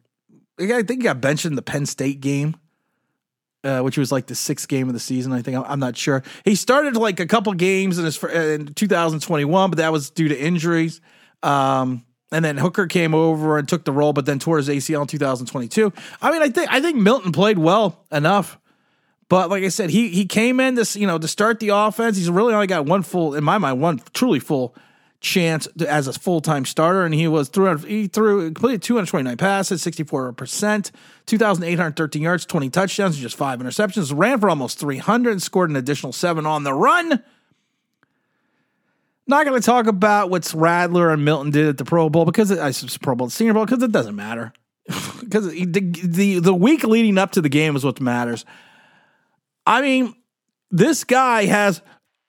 I 0.58 0.82
think 0.82 0.90
he 0.90 0.96
got 0.96 1.20
benched 1.20 1.44
in 1.44 1.54
the 1.54 1.62
Penn 1.62 1.84
State 1.84 2.20
game, 2.20 2.56
uh, 3.64 3.80
which 3.80 3.98
was 3.98 4.10
like 4.10 4.26
the 4.26 4.34
sixth 4.34 4.68
game 4.68 4.88
of 4.88 4.94
the 4.94 5.00
season. 5.00 5.32
I 5.32 5.42
think 5.42 5.56
I'm, 5.56 5.64
I'm 5.64 5.80
not 5.80 5.96
sure. 5.96 6.22
He 6.44 6.54
started 6.54 6.96
like 6.96 7.20
a 7.20 7.26
couple 7.26 7.52
games 7.54 7.98
in 7.98 8.04
his 8.04 8.22
in 8.24 8.74
2021, 8.74 9.70
but 9.70 9.76
that 9.78 9.92
was 9.92 10.10
due 10.10 10.28
to 10.28 10.38
injuries. 10.38 11.00
Um, 11.42 12.04
and 12.32 12.44
then 12.44 12.56
Hooker 12.56 12.86
came 12.86 13.14
over 13.14 13.58
and 13.58 13.68
took 13.68 13.84
the 13.84 13.92
role, 13.92 14.12
but 14.12 14.24
then 14.24 14.38
tore 14.38 14.58
his 14.58 14.68
ACL 14.68 15.02
in 15.02 15.06
2022. 15.08 15.92
I 16.22 16.30
mean, 16.30 16.42
I 16.42 16.48
think 16.48 16.72
I 16.72 16.80
think 16.80 16.96
Milton 16.96 17.32
played 17.32 17.58
well 17.58 18.04
enough, 18.12 18.58
but 19.28 19.50
like 19.50 19.64
I 19.64 19.68
said, 19.68 19.90
he 19.90 20.08
he 20.08 20.26
came 20.26 20.60
in 20.60 20.74
this 20.74 20.96
you 20.96 21.06
know 21.06 21.18
to 21.18 21.28
start 21.28 21.60
the 21.60 21.70
offense. 21.70 22.16
He's 22.16 22.30
really 22.30 22.54
only 22.54 22.66
got 22.66 22.86
one 22.86 23.02
full, 23.02 23.34
in 23.34 23.44
my 23.44 23.58
mind, 23.58 23.80
one 23.80 24.00
truly 24.12 24.40
full 24.40 24.74
chance 25.20 25.66
as 25.86 26.08
a 26.08 26.12
full 26.12 26.40
time 26.40 26.64
starter, 26.64 27.04
and 27.04 27.14
he 27.14 27.28
was 27.28 27.48
threw 27.48 27.76
he 27.78 28.06
threw 28.06 28.46
completed 28.46 28.82
229 28.82 29.36
passes, 29.36 29.82
64 29.82 30.32
percent, 30.32 30.90
2,813 31.26 32.22
yards, 32.22 32.46
20 32.46 32.70
touchdowns, 32.70 33.18
just 33.18 33.36
five 33.36 33.60
interceptions. 33.60 34.12
Ran 34.16 34.40
for 34.40 34.50
almost 34.50 34.78
300, 34.78 35.30
and 35.30 35.42
scored 35.42 35.70
an 35.70 35.76
additional 35.76 36.12
seven 36.12 36.46
on 36.46 36.64
the 36.64 36.72
run. 36.72 37.22
Not 39.26 39.46
going 39.46 39.60
to 39.60 39.64
talk 39.64 39.86
about 39.86 40.30
what 40.30 40.52
Rattler 40.52 41.10
and 41.10 41.24
Milton 41.24 41.52
did 41.52 41.68
at 41.68 41.78
the 41.78 41.84
Pro 41.84 42.08
Bowl 42.10 42.24
because 42.24 42.50
it, 42.50 42.58
I 42.58 42.72
Pro 43.00 43.14
Bowl, 43.14 43.30
Senior 43.30 43.54
Bowl 43.54 43.64
because 43.64 43.82
it 43.82 43.92
doesn't 43.92 44.16
matter. 44.16 44.52
because 45.20 45.48
the, 45.50 45.64
the 45.66 46.38
the 46.40 46.54
week 46.54 46.82
leading 46.82 47.18
up 47.18 47.32
to 47.32 47.40
the 47.40 47.48
game 47.48 47.76
is 47.76 47.84
what 47.84 48.00
matters. 48.00 48.44
I 49.66 49.82
mean, 49.82 50.14
this 50.70 51.04
guy 51.04 51.44
has 51.44 51.82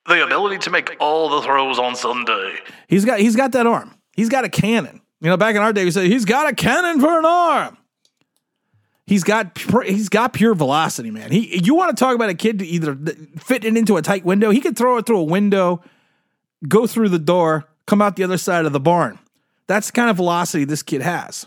The 0.06 0.24
ability 0.24 0.58
to 0.58 0.70
make 0.70 0.96
all 0.98 1.28
the 1.28 1.42
throws 1.42 1.78
on 1.78 1.94
Sunday. 1.94 2.56
he's 2.88 3.04
got 3.04 3.20
he's 3.20 3.36
got 3.36 3.52
that 3.52 3.66
arm. 3.66 3.94
He's 4.14 4.28
got 4.28 4.44
a 4.44 4.48
cannon. 4.48 5.00
You 5.20 5.28
know, 5.28 5.36
back 5.36 5.54
in 5.54 5.62
our 5.62 5.72
day, 5.72 5.84
we 5.84 5.92
said 5.92 6.06
he's 6.06 6.24
got 6.24 6.50
a 6.50 6.54
cannon 6.54 7.00
for 7.00 7.18
an 7.18 7.24
arm. 7.24 7.78
He's 9.06 9.24
got 9.24 9.58
he's 9.84 10.08
got 10.08 10.32
pure 10.32 10.54
velocity, 10.54 11.10
man. 11.10 11.30
He 11.30 11.62
you 11.62 11.74
want 11.74 11.96
to 11.96 12.00
talk 12.02 12.14
about 12.14 12.30
a 12.30 12.34
kid 12.34 12.58
to 12.58 12.66
either 12.66 12.96
fit 13.38 13.64
it 13.64 13.76
into 13.76 13.96
a 13.96 14.02
tight 14.02 14.24
window? 14.24 14.50
He 14.50 14.60
could 14.60 14.76
throw 14.76 14.96
it 14.96 15.06
through 15.06 15.18
a 15.18 15.24
window, 15.24 15.82
go 16.66 16.86
through 16.86 17.10
the 17.10 17.18
door, 17.18 17.68
come 17.86 18.02
out 18.02 18.16
the 18.16 18.24
other 18.24 18.38
side 18.38 18.64
of 18.64 18.72
the 18.72 18.80
barn. 18.80 19.18
That's 19.66 19.88
the 19.88 19.92
kind 19.92 20.10
of 20.10 20.16
velocity 20.16 20.64
this 20.64 20.82
kid 20.82 21.02
has. 21.02 21.46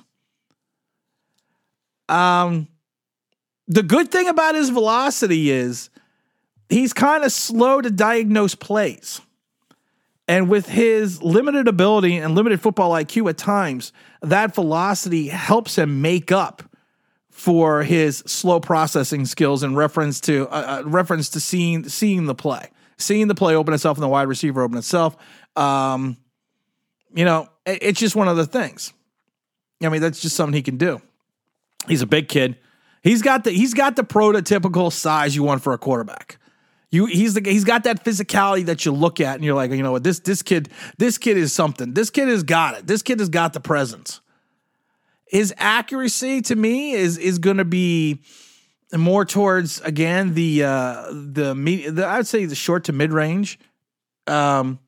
Um, 2.07 2.67
the 3.67 3.83
good 3.83 4.11
thing 4.11 4.27
about 4.27 4.55
his 4.55 4.69
velocity 4.69 5.49
is 5.49 5.89
he's 6.69 6.93
kind 6.93 7.23
of 7.23 7.31
slow 7.31 7.81
to 7.81 7.89
diagnose 7.89 8.55
plays. 8.55 9.21
And 10.27 10.49
with 10.49 10.67
his 10.67 11.21
limited 11.21 11.67
ability 11.67 12.17
and 12.17 12.33
limited 12.33 12.59
football 12.59 12.91
IQ 12.91 13.29
at 13.29 13.37
times, 13.37 13.93
that 14.21 14.55
velocity 14.55 15.27
helps 15.27 15.77
him 15.77 16.01
make 16.01 16.31
up 16.31 16.63
for 17.29 17.83
his 17.83 18.19
slow 18.25 18.59
processing 18.59 19.25
skills 19.25 19.61
in 19.61 19.75
reference 19.75 20.19
to 20.21 20.47
uh, 20.47 20.81
uh, 20.83 20.89
reference 20.89 21.29
to 21.29 21.39
seeing 21.39 21.87
seeing 21.87 22.25
the 22.25 22.33
play, 22.33 22.69
seeing 22.97 23.27
the 23.27 23.35
play 23.35 23.55
open 23.55 23.73
itself 23.73 23.97
and 23.97 24.03
the 24.03 24.07
wide 24.07 24.27
receiver 24.27 24.63
open 24.63 24.77
itself. 24.77 25.15
Um, 25.55 26.17
you 27.13 27.25
know, 27.25 27.47
it- 27.65 27.79
it's 27.83 27.99
just 27.99 28.15
one 28.15 28.27
of 28.27 28.37
the 28.37 28.45
things. 28.47 28.93
I 29.83 29.89
mean, 29.89 30.01
that's 30.01 30.21
just 30.21 30.35
something 30.35 30.53
he 30.53 30.63
can 30.63 30.77
do. 30.77 31.01
He's 31.87 32.01
a 32.01 32.07
big 32.07 32.29
kid. 32.29 32.57
He's 33.03 33.21
got 33.21 33.43
the 33.43 33.51
he's 33.51 33.75
got 33.75 33.95
the 33.95 34.03
prototypical 34.03 34.91
size 34.91 35.35
you 35.35 35.43
want 35.43 35.61
for 35.61 35.73
a 35.73 35.77
quarterback. 35.77 36.39
You 36.91 37.05
he's 37.05 37.33
the 37.33 37.41
he's 37.43 37.63
got 37.63 37.83
that 37.83 38.03
physicality 38.03 38.65
that 38.65 38.85
you 38.85 38.91
look 38.91 39.19
at 39.19 39.35
and 39.35 39.43
you're 39.43 39.55
like, 39.55 39.71
you 39.71 39.83
know 39.83 39.91
what, 39.91 40.03
this 40.03 40.19
this 40.19 40.41
kid 40.41 40.69
this 40.97 41.17
kid 41.17 41.37
is 41.37 41.51
something. 41.51 41.93
This 41.93 42.09
kid 42.09 42.27
has 42.27 42.43
got 42.43 42.77
it. 42.77 42.87
This 42.87 43.01
kid 43.01 43.19
has 43.19 43.29
got 43.29 43.53
the 43.53 43.59
presence. 43.59 44.21
His 45.25 45.53
accuracy 45.57 46.41
to 46.43 46.55
me 46.55 46.93
is 46.93 47.17
is 47.17 47.39
going 47.39 47.57
to 47.57 47.65
be 47.65 48.21
more 48.93 49.25
towards 49.25 49.81
again 49.81 50.33
the 50.33 50.63
uh 50.63 51.07
the, 51.11 51.53
the 51.91 52.05
I 52.05 52.17
would 52.17 52.27
say 52.27 52.45
the 52.45 52.55
short 52.55 52.85
to 52.85 52.93
mid 52.93 53.11
range. 53.11 53.59
Um 54.27 54.79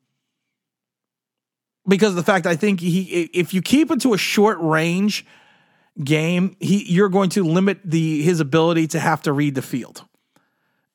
because 1.86 2.10
of 2.10 2.16
the 2.16 2.22
fact 2.22 2.46
I 2.46 2.56
think 2.56 2.80
he 2.80 3.28
if 3.32 3.52
you 3.52 3.62
keep 3.62 3.90
it 3.90 4.00
to 4.02 4.14
a 4.14 4.18
short 4.18 4.58
range 4.60 5.26
game, 6.02 6.56
he 6.60 6.84
you're 6.90 7.08
going 7.08 7.30
to 7.30 7.42
limit 7.42 7.80
the 7.84 8.22
his 8.22 8.40
ability 8.40 8.86
to 8.88 9.00
have 9.00 9.22
to 9.22 9.32
read 9.32 9.54
the 9.54 9.62
field. 9.62 10.04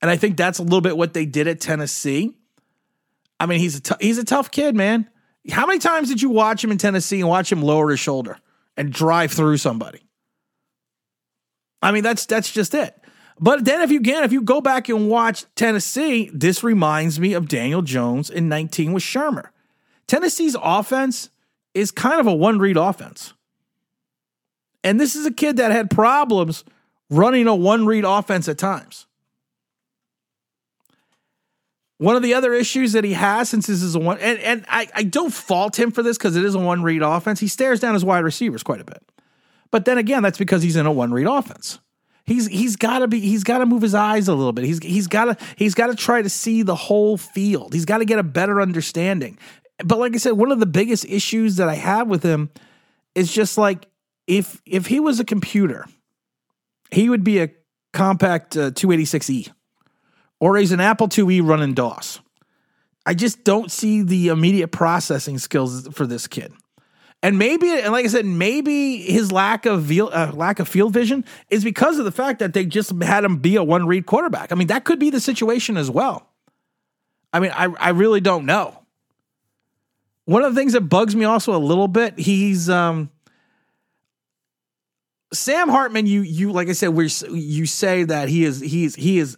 And 0.03 0.11
I 0.11 0.17
think 0.17 0.35
that's 0.35 0.59
a 0.59 0.63
little 0.63 0.81
bit 0.81 0.97
what 0.97 1.13
they 1.13 1.25
did 1.25 1.47
at 1.47 1.61
Tennessee. 1.61 2.35
I 3.39 3.45
mean, 3.45 3.61
he's 3.61 3.77
a 3.77 3.81
t- 3.81 3.95
he's 4.01 4.17
a 4.17 4.25
tough 4.25 4.51
kid, 4.51 4.75
man. 4.75 5.09
How 5.49 5.65
many 5.65 5.79
times 5.79 6.09
did 6.09 6.21
you 6.21 6.29
watch 6.29 6.61
him 6.61 6.71
in 6.71 6.77
Tennessee 6.77 7.21
and 7.21 7.29
watch 7.29 7.49
him 7.49 7.61
lower 7.61 7.89
his 7.89 8.01
shoulder 8.01 8.37
and 8.75 8.91
drive 8.91 9.31
through 9.31 9.55
somebody? 9.55 10.01
I 11.81 11.93
mean, 11.93 12.03
that's 12.03 12.25
that's 12.25 12.51
just 12.51 12.73
it. 12.73 13.01
But 13.39 13.63
then 13.63 13.79
if 13.79 13.91
you 13.91 14.01
can, 14.01 14.25
if 14.25 14.33
you 14.33 14.41
go 14.41 14.59
back 14.59 14.89
and 14.89 15.07
watch 15.07 15.45
Tennessee, 15.55 16.29
this 16.33 16.65
reminds 16.65 17.17
me 17.17 17.31
of 17.31 17.47
Daniel 17.47 17.81
Jones 17.81 18.29
in 18.29 18.49
19 18.49 18.91
with 18.91 19.03
Shurmur. 19.03 19.51
Tennessee's 20.05 20.57
offense 20.61 21.29
is 21.73 21.91
kind 21.91 22.19
of 22.19 22.27
a 22.27 22.33
one 22.33 22.59
read 22.59 22.75
offense. 22.75 23.33
And 24.83 24.99
this 24.99 25.15
is 25.15 25.25
a 25.25 25.31
kid 25.31 25.55
that 25.57 25.71
had 25.71 25.89
problems 25.89 26.65
running 27.09 27.47
a 27.47 27.55
one 27.55 27.85
read 27.85 28.03
offense 28.03 28.49
at 28.49 28.57
times. 28.57 29.05
One 31.97 32.15
of 32.15 32.23
the 32.23 32.33
other 32.33 32.53
issues 32.53 32.93
that 32.93 33.03
he 33.03 33.13
has 33.13 33.49
since 33.49 33.67
this 33.67 33.81
is 33.81 33.95
a 33.95 33.99
one, 33.99 34.17
and, 34.19 34.39
and 34.39 34.65
I, 34.67 34.87
I 34.95 35.03
don't 35.03 35.33
fault 35.33 35.77
him 35.77 35.91
for 35.91 36.03
this 36.03 36.17
because 36.17 36.35
it 36.35 36.43
is 36.43 36.55
a 36.55 36.59
one 36.59 36.83
read 36.83 37.01
offense. 37.01 37.39
He 37.39 37.47
stares 37.47 37.79
down 37.79 37.93
his 37.93 38.03
wide 38.03 38.23
receivers 38.23 38.63
quite 38.63 38.81
a 38.81 38.83
bit. 38.83 39.03
But 39.71 39.85
then 39.85 39.97
again, 39.97 40.23
that's 40.23 40.37
because 40.37 40.63
he's 40.63 40.75
in 40.75 40.85
a 40.85 40.91
one 40.91 41.13
read 41.13 41.27
offense. 41.27 41.79
He's 42.25 42.47
he's 42.47 42.75
got 42.75 42.99
to 42.99 43.07
be 43.07 43.19
he's 43.19 43.43
got 43.43 43.59
to 43.59 43.65
move 43.65 43.81
his 43.81 43.93
eyes 43.93 44.27
a 44.27 44.33
little 44.33 44.53
bit. 44.53 44.65
He's 44.65 44.79
he's 44.79 45.07
got 45.07 45.25
to 45.25 45.45
he's 45.55 45.75
got 45.75 45.87
to 45.87 45.95
try 45.95 46.21
to 46.21 46.29
see 46.29 46.63
the 46.63 46.75
whole 46.75 47.17
field. 47.17 47.73
He's 47.73 47.85
got 47.85 47.97
to 47.97 48.05
get 48.05 48.17
a 48.17 48.23
better 48.23 48.61
understanding. 48.61 49.37
But 49.83 49.99
like 49.99 50.13
I 50.13 50.17
said, 50.17 50.33
one 50.33 50.51
of 50.51 50.59
the 50.59 50.65
biggest 50.65 51.05
issues 51.05 51.57
that 51.57 51.67
I 51.67 51.75
have 51.75 52.07
with 52.07 52.23
him 52.23 52.49
is 53.13 53.31
just 53.31 53.57
like 53.57 53.87
if 54.25 54.61
if 54.65 54.87
he 54.87 54.99
was 54.99 55.19
a 55.19 55.25
computer, 55.25 55.85
he 56.91 57.09
would 57.09 57.23
be 57.23 57.39
a 57.41 57.49
compact 57.91 58.55
uh, 58.55 58.71
286e 58.71 59.51
or 60.43 60.57
he's 60.57 60.73
an 60.73 60.81
Apple 60.81 61.07
IIe 61.07 61.41
running 61.41 61.73
DOS. 61.73 62.19
I 63.05 63.13
just 63.13 63.45
don't 63.45 63.71
see 63.71 64.01
the 64.01 64.27
immediate 64.27 64.73
processing 64.73 65.37
skills 65.37 65.87
for 65.93 66.05
this 66.05 66.27
kid. 66.27 66.51
And 67.21 67.39
maybe, 67.39 67.69
and 67.71 67.93
like 67.93 68.03
I 68.03 68.09
said, 68.09 68.25
maybe 68.25 68.97
his 68.97 69.31
lack 69.31 69.65
of 69.65 69.83
veal, 69.83 70.09
uh, 70.11 70.33
lack 70.33 70.59
of 70.59 70.67
field 70.67 70.91
vision 70.91 71.23
is 71.49 71.63
because 71.63 71.97
of 71.97 72.03
the 72.03 72.11
fact 72.11 72.39
that 72.39 72.51
they 72.51 72.65
just 72.65 72.91
had 73.01 73.23
him 73.23 73.37
be 73.37 73.55
a 73.55 73.63
one 73.63 73.87
read 73.87 74.05
quarterback. 74.05 74.51
I 74.51 74.55
mean, 74.55 74.67
that 74.67 74.83
could 74.83 74.99
be 74.99 75.09
the 75.09 75.21
situation 75.21 75.77
as 75.77 75.89
well. 75.89 76.27
I 77.31 77.39
mean, 77.39 77.51
I 77.55 77.73
I 77.79 77.89
really 77.91 78.19
don't 78.19 78.45
know. 78.45 78.83
One 80.25 80.43
of 80.43 80.53
the 80.53 80.59
things 80.59 80.73
that 80.73 80.81
bugs 80.81 81.15
me 81.15 81.23
also 81.23 81.55
a 81.55 81.57
little 81.57 81.87
bit, 81.87 82.19
he's 82.19 82.69
um 82.69 83.09
Sam 85.31 85.69
Hartman. 85.69 86.05
You 86.05 86.19
you 86.19 86.51
like 86.51 86.67
I 86.67 86.73
said, 86.73 86.89
we 86.89 87.09
you 87.31 87.65
say 87.65 88.03
that 88.03 88.27
he 88.27 88.43
is 88.43 88.59
he 88.59 88.83
is 88.83 88.95
he 88.95 89.19
is 89.19 89.37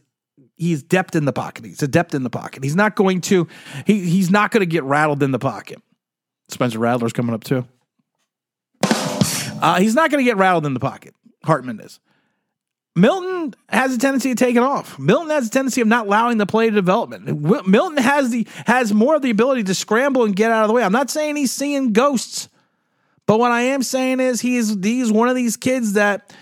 he's 0.55 0.83
depth 0.83 1.15
in 1.15 1.25
the 1.25 1.33
pocket. 1.33 1.65
He's 1.65 1.83
adept 1.83 2.13
in 2.13 2.23
the 2.23 2.29
pocket. 2.29 2.63
He's 2.63 2.75
not 2.75 2.95
going 2.95 3.21
to 3.21 3.47
he 3.85 4.01
he's 4.01 4.31
not 4.31 4.51
going 4.51 4.61
to 4.61 4.65
get 4.65 4.83
rattled 4.83 5.23
in 5.23 5.31
the 5.31 5.39
pocket. 5.39 5.81
Spencer 6.49 6.79
Rattler's 6.79 7.13
coming 7.13 7.33
up 7.33 7.43
too. 7.43 7.65
Uh, 9.61 9.79
he's 9.79 9.95
not 9.95 10.11
going 10.11 10.23
to 10.23 10.29
get 10.29 10.37
rattled 10.37 10.65
in 10.65 10.73
the 10.73 10.79
pocket. 10.79 11.15
Hartman 11.43 11.79
is. 11.79 11.99
Milton 12.95 13.53
has 13.67 13.93
a 13.93 13.97
tendency 13.97 14.31
of 14.31 14.37
taking 14.37 14.61
off. 14.61 14.97
Milton 14.97 15.29
has 15.29 15.47
a 15.47 15.49
tendency 15.49 15.81
of 15.81 15.87
not 15.87 16.07
allowing 16.07 16.37
the 16.37 16.45
play 16.45 16.69
to 16.69 16.75
development. 16.75 17.41
Milton 17.67 17.97
has 17.97 18.29
the 18.29 18.47
has 18.65 18.93
more 18.93 19.15
of 19.15 19.21
the 19.21 19.29
ability 19.29 19.63
to 19.63 19.73
scramble 19.73 20.23
and 20.23 20.35
get 20.35 20.51
out 20.51 20.63
of 20.63 20.69
the 20.69 20.73
way. 20.73 20.83
I'm 20.83 20.93
not 20.93 21.09
saying 21.09 21.35
he's 21.35 21.51
seeing 21.51 21.91
ghosts, 21.91 22.47
but 23.25 23.37
what 23.37 23.51
I 23.51 23.61
am 23.61 23.83
saying 23.83 24.21
is 24.21 24.39
he's 24.39 24.75
he's 24.81 25.11
one 25.11 25.27
of 25.27 25.35
these 25.35 25.57
kids 25.57 25.93
that 25.93 26.33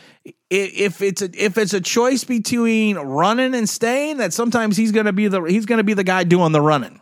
if 0.50 1.02
it's 1.02 1.22
a, 1.22 1.30
if 1.34 1.58
it's 1.58 1.74
a 1.74 1.82
choice 1.82 2.24
between 2.24 2.98
running 2.98 3.56
and 3.56 3.68
staying, 3.68 4.18
that 4.18 4.34
sometimes 4.34 4.78
he's 4.78 4.92
going 4.92 5.06
to 5.06 5.14
be 5.14 5.28
the 5.28 5.42
he's 5.44 5.66
going 5.66 5.78
to 5.78 5.84
be 5.84 5.94
the 5.94 6.04
guy 6.04 6.24
doing 6.24 6.52
the 6.52 6.62
running. 6.62 7.02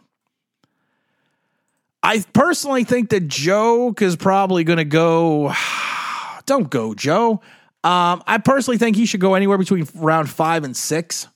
I 2.03 2.23
personally 2.33 2.83
think 2.83 3.09
that 3.09 3.27
Joe 3.27 3.93
is 3.99 4.15
probably 4.15 4.63
going 4.63 4.77
to 4.77 4.85
go. 4.85 5.53
Don't 6.45 6.69
go, 6.69 6.95
Joe. 6.95 7.41
Um, 7.83 8.23
I 8.27 8.39
personally 8.43 8.77
think 8.77 8.95
he 8.95 9.05
should 9.05 9.21
go 9.21 9.35
anywhere 9.35 9.57
between 9.57 9.87
round 9.95 10.29
five 10.29 10.63
and 10.63 10.75
six. 10.75 11.27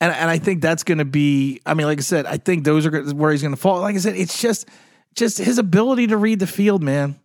And, 0.00 0.12
and 0.12 0.30
I 0.30 0.38
think 0.38 0.62
that's 0.62 0.84
going 0.84 0.98
to 0.98 1.04
be, 1.04 1.60
I 1.66 1.74
mean, 1.74 1.86
like 1.86 1.98
I 1.98 2.02
said, 2.02 2.26
I 2.26 2.36
think 2.36 2.64
those 2.64 2.86
are 2.86 3.02
where 3.12 3.32
he's 3.32 3.42
going 3.42 3.54
to 3.54 3.60
fall. 3.60 3.80
Like 3.80 3.96
I 3.96 3.98
said, 3.98 4.14
it's 4.16 4.40
just, 4.40 4.68
just 5.14 5.38
his 5.38 5.58
ability 5.58 6.08
to 6.08 6.16
read 6.16 6.38
the 6.38 6.46
field, 6.46 6.82
man. 6.82 7.18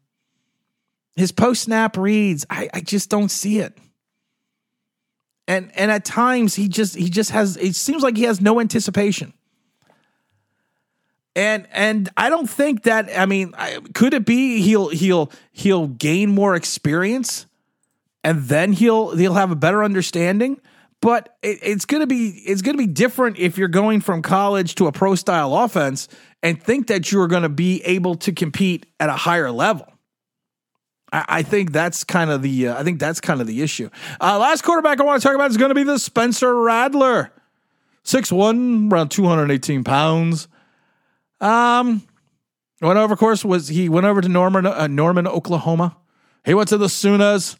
His 1.15 1.31
post 1.31 1.63
snap 1.63 1.97
reads, 1.97 2.45
I, 2.49 2.69
I 2.73 2.81
just 2.81 3.09
don't 3.09 3.29
see 3.29 3.59
it. 3.59 3.77
And 5.47 5.71
and 5.77 5.91
at 5.91 6.05
times 6.05 6.55
he 6.55 6.69
just 6.69 6.95
he 6.95 7.09
just 7.09 7.31
has 7.31 7.57
it 7.57 7.75
seems 7.75 8.01
like 8.01 8.15
he 8.15 8.23
has 8.23 8.39
no 8.39 8.59
anticipation. 8.59 9.33
And 11.35 11.67
and 11.71 12.09
I 12.15 12.29
don't 12.29 12.49
think 12.49 12.83
that 12.83 13.09
I 13.15 13.25
mean 13.25 13.53
I, 13.57 13.79
could 13.93 14.13
it 14.13 14.25
be 14.25 14.61
he'll 14.61 14.89
he'll 14.89 15.31
he'll 15.51 15.87
gain 15.87 16.29
more 16.29 16.55
experience 16.55 17.45
and 18.23 18.43
then 18.43 18.71
he'll 18.71 19.15
he'll 19.17 19.33
have 19.33 19.51
a 19.51 19.55
better 19.55 19.83
understanding 19.83 20.61
but 21.03 21.35
it, 21.41 21.59
it's 21.61 21.83
gonna 21.83 22.07
be 22.07 22.29
it's 22.29 22.61
gonna 22.61 22.77
be 22.77 22.87
different 22.87 23.37
if 23.37 23.57
you're 23.57 23.67
going 23.67 23.99
from 23.99 24.21
college 24.21 24.75
to 24.75 24.87
a 24.87 24.93
pro 24.93 25.15
style 25.15 25.53
offense 25.53 26.07
and 26.41 26.63
think 26.63 26.87
that 26.87 27.11
you're 27.11 27.27
gonna 27.27 27.49
be 27.49 27.81
able 27.83 28.15
to 28.15 28.31
compete 28.31 28.85
at 29.01 29.09
a 29.09 29.13
higher 29.13 29.51
level. 29.51 29.92
I, 31.13 31.25
I 31.27 31.43
think 31.43 31.71
that's 31.71 32.03
kind 32.03 32.31
of 32.31 32.41
the 32.41 32.69
uh, 32.69 32.79
I 32.79 32.83
think 32.83 32.99
that's 32.99 33.21
kind 33.21 33.39
of 33.39 33.47
the 33.47 33.61
issue. 33.61 33.89
Uh, 34.19 34.39
last 34.39 34.63
quarterback 34.63 34.99
I 34.99 35.03
want 35.03 35.21
to 35.21 35.27
talk 35.27 35.35
about 35.35 35.51
is 35.51 35.57
going 35.57 35.69
to 35.69 35.75
be 35.75 35.83
the 35.83 35.99
Spencer 35.99 36.53
Rattler, 36.53 37.31
six 38.03 38.31
one, 38.31 38.89
around 38.91 39.09
two 39.09 39.25
hundred 39.25 39.51
eighteen 39.51 39.83
pounds. 39.83 40.47
Um, 41.39 42.05
went 42.81 42.97
over. 42.97 43.13
Of 43.13 43.19
course, 43.19 43.45
was 43.45 43.67
he 43.67 43.87
went 43.87 44.05
over 44.05 44.19
to 44.19 44.27
Norman, 44.27 44.65
uh, 44.65 44.87
Norman, 44.87 45.27
Oklahoma. 45.27 45.95
He 46.43 46.53
went 46.53 46.69
to 46.69 46.77
the 46.77 46.89
Sooners. 46.89 47.57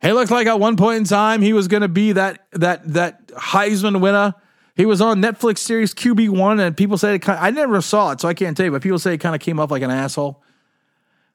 He 0.00 0.12
looked 0.12 0.30
like 0.30 0.46
at 0.46 0.60
one 0.60 0.76
point 0.76 0.98
in 0.98 1.04
time 1.04 1.42
he 1.42 1.52
was 1.52 1.68
going 1.68 1.82
to 1.82 1.88
be 1.88 2.12
that 2.12 2.46
that 2.52 2.92
that 2.94 3.26
Heisman 3.28 4.00
winner. 4.00 4.34
He 4.76 4.86
was 4.86 5.00
on 5.00 5.22
Netflix 5.22 5.58
series 5.58 5.94
QB 5.94 6.30
one, 6.30 6.58
and 6.58 6.76
people 6.76 6.98
say 6.98 7.14
it 7.14 7.20
kind 7.20 7.38
I 7.38 7.50
never 7.50 7.80
saw 7.80 8.10
it, 8.10 8.20
so 8.20 8.28
I 8.28 8.34
can't 8.34 8.56
tell 8.56 8.66
you. 8.66 8.72
But 8.72 8.82
people 8.82 8.98
say 8.98 9.14
it 9.14 9.18
kind 9.18 9.34
of 9.34 9.40
came 9.40 9.58
off 9.58 9.70
like 9.70 9.82
an 9.82 9.90
asshole. 9.90 10.42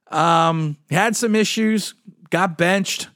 Um, 0.09 0.77
had 0.89 1.15
some 1.15 1.35
issues, 1.35 1.93
got 2.29 2.57
benched, 2.57 3.07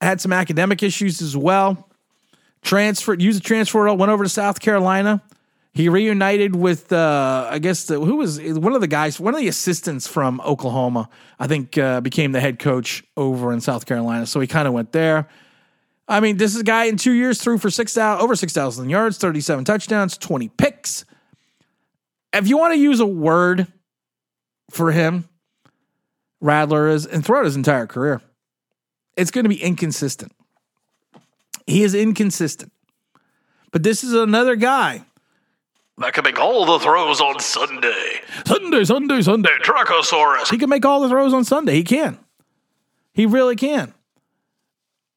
had 0.00 0.20
some 0.20 0.32
academic 0.32 0.82
issues 0.82 1.22
as 1.22 1.36
well. 1.36 1.88
Transferred, 2.62 3.22
used 3.22 3.40
a 3.40 3.42
transfer, 3.42 3.92
went 3.94 4.10
over 4.10 4.24
to 4.24 4.28
South 4.28 4.60
Carolina. 4.60 5.22
He 5.72 5.88
reunited 5.88 6.56
with, 6.56 6.92
uh, 6.92 7.48
I 7.48 7.60
guess, 7.60 7.84
the, 7.84 8.00
who 8.00 8.16
was 8.16 8.40
one 8.40 8.74
of 8.74 8.80
the 8.80 8.88
guys, 8.88 9.20
one 9.20 9.34
of 9.34 9.40
the 9.40 9.46
assistants 9.46 10.08
from 10.08 10.40
Oklahoma, 10.40 11.08
I 11.38 11.46
think, 11.46 11.78
uh, 11.78 12.00
became 12.00 12.32
the 12.32 12.40
head 12.40 12.58
coach 12.58 13.04
over 13.16 13.52
in 13.52 13.60
South 13.60 13.86
Carolina. 13.86 14.26
So 14.26 14.40
he 14.40 14.48
kind 14.48 14.66
of 14.66 14.74
went 14.74 14.90
there. 14.90 15.28
I 16.08 16.18
mean, 16.18 16.38
this 16.38 16.54
is 16.56 16.62
a 16.62 16.64
guy 16.64 16.86
in 16.86 16.96
two 16.96 17.12
years 17.12 17.40
threw 17.40 17.56
for 17.56 17.70
six 17.70 17.96
over 17.96 18.34
six 18.34 18.52
thousand 18.52 18.90
yards, 18.90 19.16
thirty 19.16 19.40
seven 19.40 19.64
touchdowns, 19.64 20.18
twenty 20.18 20.48
picks. 20.48 21.04
If 22.32 22.48
you 22.48 22.58
want 22.58 22.74
to 22.74 22.80
use 22.80 22.98
a 22.98 23.06
word 23.06 23.68
for 24.70 24.92
him, 24.92 25.28
Rattler 26.40 26.88
is, 26.88 27.06
and 27.06 27.24
throughout 27.24 27.44
his 27.44 27.56
entire 27.56 27.86
career, 27.86 28.20
it's 29.16 29.30
going 29.30 29.44
to 29.44 29.48
be 29.48 29.62
inconsistent. 29.62 30.32
He 31.66 31.82
is 31.82 31.94
inconsistent. 31.94 32.72
But 33.72 33.82
this 33.82 34.02
is 34.02 34.14
another 34.14 34.56
guy. 34.56 35.04
That 35.98 36.14
can 36.14 36.24
make 36.24 36.40
all 36.40 36.64
the 36.64 36.78
throws 36.78 37.20
on 37.20 37.38
Sunday. 37.40 38.20
Sunday, 38.46 38.84
Sunday, 38.84 39.20
Sunday. 39.20 39.50
Dracosaurus. 39.62 40.50
He 40.50 40.56
can 40.56 40.70
make 40.70 40.84
all 40.86 41.02
the 41.02 41.10
throws 41.10 41.34
on 41.34 41.44
Sunday. 41.44 41.74
He 41.74 41.84
can. 41.84 42.18
He 43.12 43.26
really 43.26 43.54
can. 43.54 43.92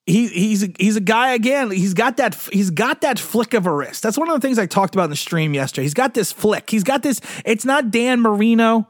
He 0.05 0.27
he's 0.27 0.63
a, 0.63 0.67
he's 0.77 0.98
a 0.98 1.01
guy 1.01 1.33
again. 1.33 1.72
He's 1.72 1.93
got 1.93 2.17
that 2.17 2.36
he's 2.51 2.69
got 2.69 3.00
that 3.01 3.17
flick 3.17 3.53
of 3.53 3.65
a 3.65 3.72
wrist. 3.72 4.03
That's 4.03 4.17
one 4.17 4.29
of 4.29 4.36
the 4.36 4.45
things 4.45 4.60
I 4.60 4.65
talked 4.65 4.93
about 4.93 5.05
in 5.05 5.10
the 5.12 5.15
stream 5.15 5.53
yesterday. 5.53 5.83
He's 5.83 5.93
got 5.93 6.13
this 6.13 6.33
flick. 6.33 6.69
He's 6.69 6.83
got 6.83 7.03
this. 7.03 7.22
It's 7.45 7.63
not 7.63 7.89
Dan 7.89 8.19
Marino, 8.19 8.86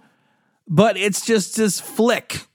but 0.68 0.98
it's 0.98 1.26
just 1.26 1.56
this 1.56 1.80
flick 1.80 2.48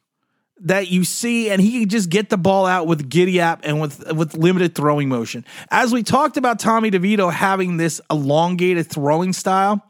that 0.60 0.88
you 0.88 1.04
see, 1.04 1.50
and 1.50 1.60
he 1.60 1.80
can 1.80 1.88
just 1.88 2.10
get 2.10 2.30
the 2.30 2.36
ball 2.36 2.66
out 2.66 2.86
with 2.86 3.08
giddy 3.08 3.40
up 3.40 3.60
and 3.62 3.80
with 3.80 4.12
with 4.12 4.34
limited 4.34 4.74
throwing 4.74 5.08
motion. 5.08 5.44
As 5.70 5.92
we 5.92 6.02
talked 6.02 6.36
about 6.36 6.58
Tommy 6.58 6.90
DeVito 6.90 7.32
having 7.32 7.76
this 7.76 8.00
elongated 8.10 8.88
throwing 8.88 9.32
style, 9.32 9.88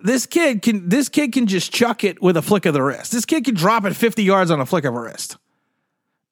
this 0.00 0.26
kid 0.26 0.62
can 0.62 0.88
this 0.88 1.08
kid 1.08 1.32
can 1.32 1.46
just 1.46 1.72
chuck 1.72 2.04
it 2.04 2.20
with 2.20 2.36
a 2.36 2.42
flick 2.42 2.66
of 2.66 2.74
the 2.74 2.82
wrist. 2.82 3.12
This 3.12 3.24
kid 3.24 3.44
can 3.44 3.54
drop 3.54 3.84
it 3.84 3.94
50 3.94 4.22
yards 4.22 4.50
on 4.50 4.60
a 4.60 4.66
flick 4.66 4.84
of 4.84 4.94
a 4.94 5.00
wrist. 5.00 5.36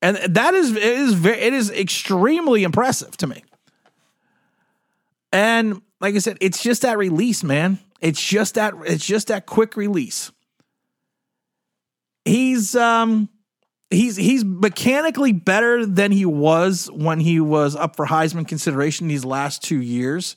And 0.03 0.17
that 0.17 0.55
is 0.55 0.73
it 0.73 0.83
is 0.83 1.15
very 1.15 1.39
it 1.39 1.53
is 1.53 1.71
extremely 1.71 2.65
impressive 2.65 3.17
to 3.19 3.27
me. 3.27 3.45
And 5.33 5.81
like 6.01 6.15
I 6.15 6.19
said, 6.19 6.39
it's 6.41 6.63
just 6.63 6.83
that 6.83 6.99
release, 6.99 7.43
man. 7.43 7.79
It's 8.01 8.23
just 8.23 8.57
that 8.57 8.75
it's 8.85 9.07
just 9.07 9.29
that 9.29 9.47
quick 9.47 9.77
release. 9.77 10.31
He's 12.25 12.75
um 12.75 13.29
he's 13.91 14.17
he's 14.17 14.45
mechanically 14.45 15.33
better 15.33 15.87
than 15.87 16.13
he 16.13 16.25
was 16.25 16.91
when 16.93 17.21
he 17.21 17.41
was 17.41 17.77
up 17.77 17.97
for 17.97 18.07
Heisman 18.07 18.47
consideration 18.47 19.09
these 19.09 19.25
last 19.25 19.63
two 19.63 19.81
years. 19.81 20.37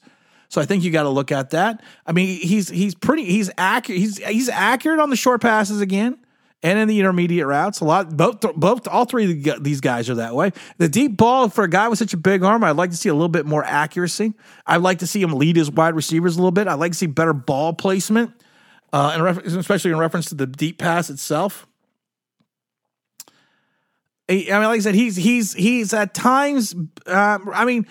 So 0.50 0.62
I 0.62 0.66
think 0.66 0.84
you 0.84 0.92
got 0.92 1.04
to 1.04 1.10
look 1.10 1.32
at 1.32 1.50
that. 1.50 1.84
I 2.06 2.14
mean, 2.14 2.40
he's 2.40 2.70
he's 2.70 2.96
pretty 2.96 3.26
he's 3.26 3.50
accurate. 3.58 4.00
He's 4.00 4.18
he's 4.18 4.50
accurate 4.50 5.00
on 5.00 5.10
the 5.10 5.16
short 5.16 5.42
passes 5.42 5.82
again, 5.82 6.18
and 6.64 6.80
in 6.80 6.88
the 6.88 7.00
intermediate 7.00 7.46
routes. 7.46 7.82
A 7.82 7.86
lot 7.86 8.16
both 8.16 8.42
both 8.56 8.88
all 8.88 9.06
three 9.06 9.50
of 9.50 9.64
these 9.64 9.82
guys 9.82 10.10
are 10.10 10.16
that 10.16 10.36
way. 10.36 10.52
The 10.78 10.90
deep 10.90 11.18
ball 11.18 11.50
for 11.50 11.64
a 11.64 11.70
guy 11.70 11.88
with 11.88 12.00
such 12.00 12.14
a 12.14 12.18
big 12.18 12.44
arm, 12.44 12.64
I'd 12.64 12.78
like 12.78 12.92
to 12.92 12.98
see 12.98 13.10
a 13.10 13.14
little 13.14 13.28
bit 13.30 13.46
more 13.46 13.64
accuracy. 13.64 14.34
I'd 14.66 14.82
like 14.82 15.00
to 15.00 15.08
see 15.08 15.22
him 15.22 15.34
lead 15.34 15.56
his 15.56 15.70
wide 15.70 15.96
receivers 15.96 16.36
a 16.36 16.40
little 16.40 16.52
bit. 16.52 16.68
I'd 16.68 16.76
like 16.76 16.94
to 16.94 16.98
see 16.98 17.08
better 17.08 17.34
ball 17.34 17.74
placement, 17.74 18.32
uh, 18.94 19.14
and 19.16 19.58
especially 19.58 19.92
in 19.92 19.98
reference 19.98 20.30
to 20.30 20.36
the 20.36 20.48
deep 20.48 20.80
pass 20.80 21.10
itself. 21.10 21.68
I 24.30 24.34
mean, 24.34 24.50
like 24.50 24.78
I 24.78 24.80
said, 24.80 24.96
he's 24.96 25.16
he's 25.16 25.54
he's 25.54 25.94
at 25.94 26.14
times. 26.14 26.76
Uh, 27.06 27.40
I 27.54 27.66
mean, 27.66 27.88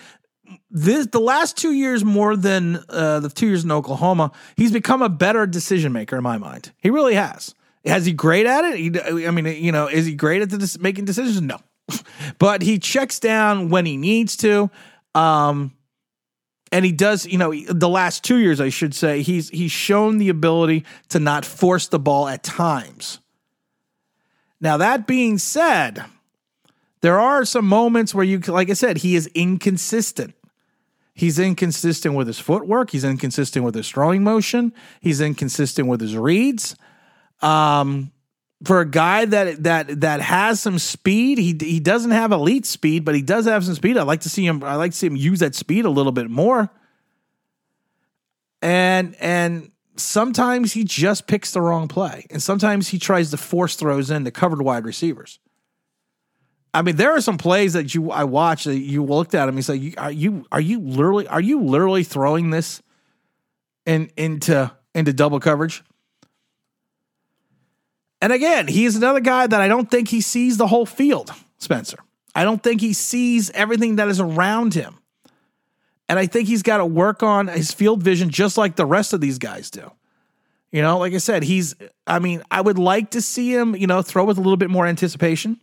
this 0.69 1.07
the 1.07 1.19
last 1.19 1.57
two 1.57 1.73
years 1.73 2.05
more 2.05 2.35
than 2.35 2.83
uh, 2.89 3.19
the 3.21 3.29
two 3.29 3.47
years 3.47 3.63
in 3.63 3.71
Oklahoma, 3.71 4.31
he's 4.55 4.71
become 4.71 5.01
a 5.01 5.09
better 5.09 5.47
decision 5.47 5.91
maker 5.91 6.17
in 6.17 6.23
my 6.23 6.37
mind. 6.37 6.71
He 6.77 6.89
really 6.89 7.15
has. 7.15 7.55
Has 7.85 8.05
he 8.05 8.13
great 8.13 8.45
at 8.45 8.65
it? 8.65 8.77
He, 8.77 9.25
I 9.27 9.31
mean, 9.31 9.45
you 9.45 9.71
know, 9.71 9.87
is 9.87 10.05
he 10.05 10.13
great 10.13 10.41
at 10.41 10.49
the, 10.49 10.77
making 10.79 11.05
decisions? 11.05 11.41
No, 11.41 11.57
but 12.39 12.61
he 12.61 12.79
checks 12.79 13.19
down 13.19 13.69
when 13.69 13.85
he 13.85 13.97
needs 13.97 14.37
to. 14.37 14.69
Um, 15.15 15.73
and 16.71 16.83
he 16.83 16.91
does, 16.91 17.25
you 17.25 17.37
know, 17.37 17.53
the 17.53 17.89
last 17.89 18.23
two 18.23 18.37
years, 18.37 18.59
I 18.59 18.69
should 18.69 18.93
say, 18.93 19.21
he's 19.21 19.49
he's 19.49 19.71
shown 19.71 20.17
the 20.17 20.29
ability 20.29 20.85
to 21.09 21.19
not 21.19 21.45
force 21.45 21.87
the 21.87 21.99
ball 21.99 22.27
at 22.27 22.43
times. 22.43 23.19
Now 24.59 24.77
that 24.77 25.07
being 25.07 25.37
said, 25.37 26.03
there 27.01 27.19
are 27.19 27.45
some 27.45 27.65
moments 27.65 28.13
where 28.13 28.25
you, 28.25 28.39
like 28.39 28.69
I 28.69 28.73
said, 28.73 28.97
he 28.97 29.15
is 29.15 29.27
inconsistent. 29.27 30.33
He's 31.13 31.39
inconsistent 31.39 32.15
with 32.15 32.27
his 32.27 32.39
footwork. 32.39 32.91
He's 32.91 33.03
inconsistent 33.03 33.65
with 33.65 33.75
his 33.75 33.89
throwing 33.89 34.23
motion. 34.23 34.73
He's 35.01 35.19
inconsistent 35.19 35.87
with 35.87 35.99
his 35.99 36.15
reads. 36.15 36.75
Um, 37.41 38.11
for 38.63 38.81
a 38.81 38.89
guy 38.89 39.25
that 39.25 39.63
that 39.63 40.01
that 40.01 40.21
has 40.21 40.59
some 40.59 40.79
speed, 40.79 41.37
he 41.37 41.55
he 41.59 41.79
doesn't 41.79 42.11
have 42.11 42.31
elite 42.31 42.65
speed, 42.65 43.05
but 43.05 43.15
he 43.15 43.21
does 43.21 43.45
have 43.45 43.63
some 43.63 43.75
speed. 43.75 43.97
I 43.97 44.03
like 44.03 44.21
to 44.21 44.29
see 44.29 44.45
him. 44.45 44.63
I 44.63 44.75
like 44.75 44.91
to 44.91 44.97
see 44.97 45.07
him 45.07 45.15
use 45.15 45.39
that 45.39 45.55
speed 45.55 45.85
a 45.85 45.89
little 45.89 46.11
bit 46.11 46.29
more. 46.29 46.69
And 48.61 49.15
and 49.19 49.71
sometimes 49.95 50.73
he 50.73 50.83
just 50.83 51.27
picks 51.27 51.51
the 51.51 51.61
wrong 51.61 51.87
play, 51.87 52.25
and 52.31 52.41
sometimes 52.41 52.89
he 52.89 52.97
tries 52.97 53.29
to 53.31 53.37
force 53.37 53.75
throws 53.75 54.09
into 54.09 54.31
covered 54.31 54.61
wide 54.61 54.85
receivers. 54.85 55.39
I 56.77 56.83
mean, 56.83 56.95
there 56.95 57.15
are 57.15 57.21
some 57.21 57.39
plays 57.39 57.73
that 57.73 57.95
you 57.95 58.11
I 58.11 58.23
watched 58.23 58.65
that 58.65 58.77
you 58.77 59.03
looked 59.03 59.33
at 59.33 59.49
him. 59.49 59.55
He's 59.55 59.67
like, 59.67 59.95
"Are 59.97 60.11
you 60.11 60.45
are 60.51 60.61
you 60.61 60.79
literally 60.79 61.27
are 61.27 61.41
you 61.41 61.63
literally 61.63 62.03
throwing 62.03 62.51
this 62.51 62.83
in 63.87 64.11
into 64.15 64.71
into 64.93 65.11
double 65.11 65.39
coverage?" 65.39 65.83
And 68.21 68.31
again, 68.31 68.67
he's 68.67 68.95
another 68.95 69.19
guy 69.21 69.47
that 69.47 69.59
I 69.59 69.67
don't 69.67 69.89
think 69.89 70.09
he 70.09 70.21
sees 70.21 70.57
the 70.57 70.67
whole 70.67 70.85
field, 70.85 71.31
Spencer. 71.57 71.97
I 72.35 72.43
don't 72.43 72.61
think 72.61 72.79
he 72.81 72.93
sees 72.93 73.49
everything 73.51 73.95
that 73.95 74.07
is 74.07 74.19
around 74.19 74.75
him. 74.75 74.99
And 76.07 76.19
I 76.19 76.27
think 76.27 76.47
he's 76.47 76.61
got 76.61 76.77
to 76.77 76.85
work 76.85 77.23
on 77.23 77.47
his 77.47 77.71
field 77.71 78.03
vision 78.03 78.29
just 78.29 78.55
like 78.55 78.75
the 78.75 78.85
rest 78.85 79.13
of 79.13 79.21
these 79.21 79.39
guys 79.39 79.71
do. 79.71 79.91
You 80.71 80.83
know, 80.83 80.99
like 80.99 81.13
I 81.13 81.17
said, 81.17 81.41
he's, 81.41 81.73
I 82.05 82.19
mean, 82.19 82.43
I 82.51 82.61
would 82.61 82.77
like 82.77 83.11
to 83.11 83.21
see 83.21 83.51
him, 83.51 83.75
you 83.75 83.87
know, 83.87 84.03
throw 84.03 84.25
with 84.25 84.37
a 84.37 84.41
little 84.41 84.57
bit 84.57 84.69
more 84.69 84.85
anticipation. 84.85 85.59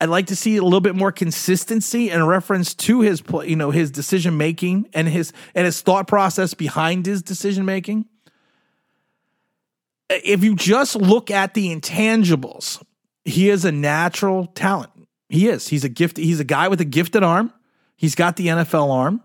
I'd 0.00 0.08
like 0.08 0.26
to 0.26 0.36
see 0.36 0.56
a 0.56 0.62
little 0.62 0.80
bit 0.80 0.94
more 0.94 1.12
consistency 1.12 2.10
in 2.10 2.26
reference 2.26 2.74
to 2.74 3.00
his, 3.00 3.22
you 3.44 3.56
know, 3.56 3.70
his 3.70 3.90
decision 3.90 4.36
making 4.36 4.88
and 4.92 5.08
his 5.08 5.32
and 5.54 5.64
his 5.64 5.80
thought 5.80 6.06
process 6.08 6.52
behind 6.52 7.06
his 7.06 7.22
decision 7.22 7.64
making. 7.64 8.06
If 10.10 10.44
you 10.44 10.56
just 10.56 10.96
look 10.96 11.30
at 11.30 11.54
the 11.54 11.74
intangibles, 11.74 12.82
he 13.24 13.48
is 13.48 13.64
a 13.64 13.72
natural 13.72 14.46
talent. 14.46 14.90
He 15.28 15.48
is. 15.48 15.68
He's 15.68 15.84
a 15.84 15.88
gift. 15.88 16.16
He's 16.16 16.40
a 16.40 16.44
guy 16.44 16.68
with 16.68 16.80
a 16.80 16.84
gifted 16.84 17.22
arm. 17.22 17.52
He's 17.96 18.14
got 18.14 18.36
the 18.36 18.48
NFL 18.48 18.90
arm. 18.90 19.22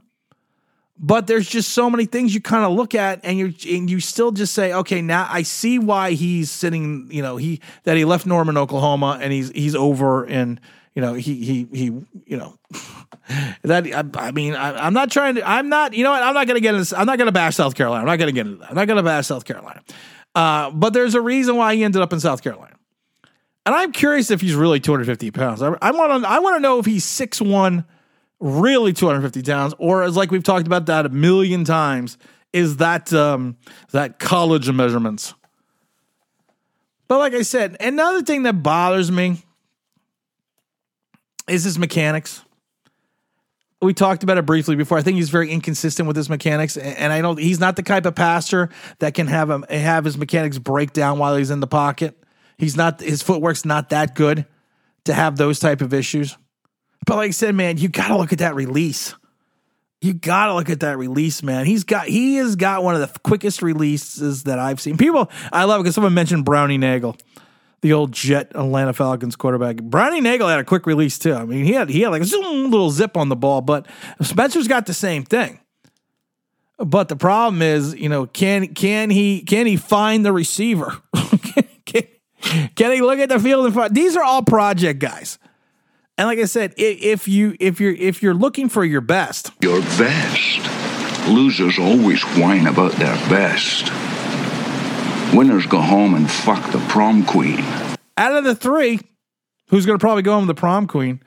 But 1.02 1.28
there's 1.28 1.48
just 1.48 1.70
so 1.70 1.90
many 1.90 2.06
things 2.06 2.34
you 2.34 2.42
kind 2.42 2.66
of 2.66 2.74
look 2.74 2.94
at, 2.94 3.22
and 3.24 3.38
you 3.38 3.54
and 3.74 3.90
you 3.90 4.02
still 4.02 4.32
just 4.32 4.54
say, 4.54 4.74
okay, 4.74 5.02
now 5.02 5.28
I 5.30 5.44
see 5.44 5.80
why 5.80 6.12
he's 6.12 6.52
sitting. 6.52 7.08
You 7.10 7.22
know, 7.22 7.38
he 7.38 7.62
that 7.84 7.96
he 7.96 8.04
left 8.04 8.26
Norman, 8.26 8.58
Oklahoma, 8.58 9.18
and 9.22 9.32
he's 9.32 9.50
he's 9.52 9.76
over 9.76 10.26
in 10.26 10.60
you 10.96 11.02
know 11.02 11.14
he 11.14 11.36
he 11.36 11.68
he 11.72 11.86
you 12.26 12.38
know 12.38 12.58
that 13.64 13.88
I, 13.88 14.28
I 14.28 14.32
mean 14.32 14.56
I, 14.56 14.86
I'm 14.86 14.94
not 14.94 15.10
trying 15.10 15.36
to 15.36 15.48
I'm 15.48 15.70
not 15.70 15.94
you 15.94 16.04
know 16.04 16.12
what 16.12 16.22
I'm 16.22 16.34
not 16.34 16.48
gonna 16.48 16.60
get 16.60 16.76
into 16.76 17.00
I'm 17.00 17.06
not 17.06 17.18
gonna 17.18 17.32
bash 17.32 17.56
South 17.56 17.76
Carolina. 17.76 18.02
I'm 18.02 18.08
not 18.08 18.20
gonna 18.20 18.34
get 18.34 18.46
into 18.46 18.60
that. 18.60 18.72
I'm 18.72 18.76
not 18.76 18.88
gonna 18.90 19.04
bash 19.04 19.28
South 19.28 19.46
Carolina. 19.46 19.82
Uh, 20.36 20.70
but 20.72 20.92
there's 20.92 21.16
a 21.16 21.22
reason 21.22 21.56
why 21.56 21.76
he 21.76 21.84
ended 21.84 22.02
up 22.02 22.12
in 22.12 22.20
South 22.20 22.44
Carolina. 22.44 22.76
And 23.66 23.76
I'm 23.76 23.92
curious 23.92 24.32
if 24.32 24.42
he's 24.42 24.56
really 24.56 24.80
250 24.80 25.32
pounds. 25.32 25.62
I, 25.62 25.70
want 25.70 26.24
to 26.24 26.30
I 26.30 26.40
want 26.40 26.56
to 26.56 26.60
know 26.60 26.80
if 26.80 26.86
he's 26.86 27.06
6'1 27.06 27.86
really 28.40 28.94
250 28.94 29.44
pounds 29.44 29.74
or 29.78 30.04
as 30.04 30.16
like 30.16 30.32
we've 30.32 30.44
talked 30.44 30.68
about 30.68 30.86
that 30.86 31.06
a 31.06 31.10
million 31.10 31.64
times 31.66 32.18
is 32.54 32.78
that 32.78 33.12
um 33.14 33.58
that 33.92 34.18
college 34.18 34.72
measurements 34.72 35.34
but 37.08 37.20
like 37.20 37.34
I 37.34 37.42
said 37.42 37.76
another 37.80 38.22
thing 38.22 38.44
that 38.44 38.64
bothers 38.64 39.12
me 39.12 39.44
is 41.50 41.64
his 41.64 41.78
mechanics. 41.78 42.44
We 43.82 43.94
talked 43.94 44.24
about 44.24 44.38
it 44.38 44.46
briefly 44.46 44.76
before. 44.76 44.98
I 44.98 45.02
think 45.02 45.16
he's 45.16 45.30
very 45.30 45.50
inconsistent 45.50 46.06
with 46.08 46.18
his 46.18 46.30
mechanics, 46.30 46.76
and 46.76 47.14
I 47.14 47.22
don't. 47.22 47.40
He's 47.40 47.60
not 47.60 47.76
the 47.78 47.82
type 47.82 48.06
of 48.06 48.14
passer 48.16 48.70
that 49.00 49.14
can 49.14 49.28
have 49.28 49.50
him 49.50 49.64
have 49.70 50.04
his 50.04 50.18
mechanics 50.18 50.58
break 50.58 50.92
down 50.92 51.18
while 51.18 51.36
he's 51.38 51.50
in 51.50 51.62
the 51.62 51.68
pocket. 51.68 52.18
He's 52.58 52.76
not. 52.76 53.00
His 53.00 53.22
footwork's 53.22 53.64
not 53.64 53.90
that 53.90 54.16
good 54.16 54.46
to 55.06 55.14
have 55.14 55.38
those 55.38 55.60
type 55.60 55.82
of 55.82 55.94
issues. 55.94 56.38
But 57.06 57.16
like 57.16 57.30
I 57.30 57.32
said, 57.32 57.56
man, 57.56 57.78
you 57.78 57.90
got 57.90 58.10
to 58.10 58.18
look 58.18 58.34
at 58.34 58.40
that 58.40 58.56
release. 58.56 59.16
You 60.02 60.14
got 60.14 60.48
to 60.48 60.54
look 60.54 60.70
at 60.70 60.80
that 60.82 60.98
release, 60.98 61.44
man. 61.44 61.66
He's 61.66 61.84
got 61.84 62.08
he 62.08 62.36
has 62.36 62.56
got 62.56 62.84
one 62.84 62.96
of 62.96 63.02
the 63.02 63.20
quickest 63.20 63.62
releases 63.62 64.44
that 64.44 64.60
I've 64.60 64.80
seen. 64.80 64.98
People, 64.98 65.30
I 65.52 65.66
love 65.66 65.80
it 65.80 65.84
because 65.84 65.96
someone 65.96 66.14
mentioned 66.14 66.46
Browning 66.46 66.80
Nagle 66.80 67.18
the 67.82 67.94
old 67.94 68.12
Jet 68.12 68.52
Atlanta 68.56 68.94
Falcons 68.94 69.36
quarterback. 69.36 69.78
Browning 69.78 70.24
Nagle 70.24 70.48
had 70.48 70.60
a 70.60 70.64
quick 70.64 70.86
release 70.86 71.18
too. 71.18 71.34
I 71.34 71.46
mean, 71.46 71.66
he 71.66 71.74
had 71.74 71.90
he 71.90 72.02
had 72.02 72.10
like 72.10 72.22
a 72.22 72.26
zoom, 72.26 72.72
little 72.72 72.92
zip 72.92 73.16
on 73.16 73.30
the 73.30 73.36
ball, 73.36 73.62
but 73.62 73.88
Spencer's 74.22 74.68
got 74.68 74.86
the 74.86 74.94
same 74.94 75.24
thing. 75.24 75.60
But 76.78 77.10
the 77.10 77.16
problem 77.16 77.62
is, 77.62 77.96
you 77.96 78.10
know, 78.10 78.26
can 78.26 78.74
can 78.74 79.10
he 79.10 79.42
can 79.42 79.66
he 79.66 79.76
find 79.76 80.26
the 80.26 80.32
receiver? 80.32 80.98
can, 81.86 82.04
can, 82.76 82.92
he 82.92 83.02
look 83.02 83.20
at 83.20 83.30
the 83.30 83.40
field 83.40 83.66
and 83.66 83.74
find? 83.74 83.94
These 83.94 84.16
are 84.16 84.24
all 84.24 84.44
project 84.44 85.00
guys. 85.00 85.40
And 86.20 86.28
like 86.28 86.40
I 86.40 86.46
said, 86.46 86.74
if 86.76 87.30
you 87.30 87.56
if 87.62 87.80
you're 87.80 87.94
if 87.94 88.22
you're 88.22 88.34
looking 88.34 88.68
for 88.68 88.84
your 88.84 89.00
best, 89.00 89.54
your 89.62 89.80
best. 89.80 91.30
Losers 91.30 91.80
always 91.80 92.22
whine 92.36 92.68
about 92.68 92.92
their 92.94 93.16
best. 93.30 93.90
Winners 95.34 95.66
go 95.66 95.80
home 95.80 96.16
and 96.16 96.30
fuck 96.30 96.74
the 96.74 96.80
prom 96.90 97.26
queen. 97.26 97.64
Out 98.18 98.36
of 98.36 98.44
the 98.44 98.54
three, 98.54 99.00
who's 99.70 99.86
going 99.86 99.98
to 99.98 100.04
probably 100.04 100.24
go 100.24 100.34
home 100.34 100.46
with 100.46 100.58
the 100.58 100.60
prom 100.60 100.88
queen? 100.88 101.24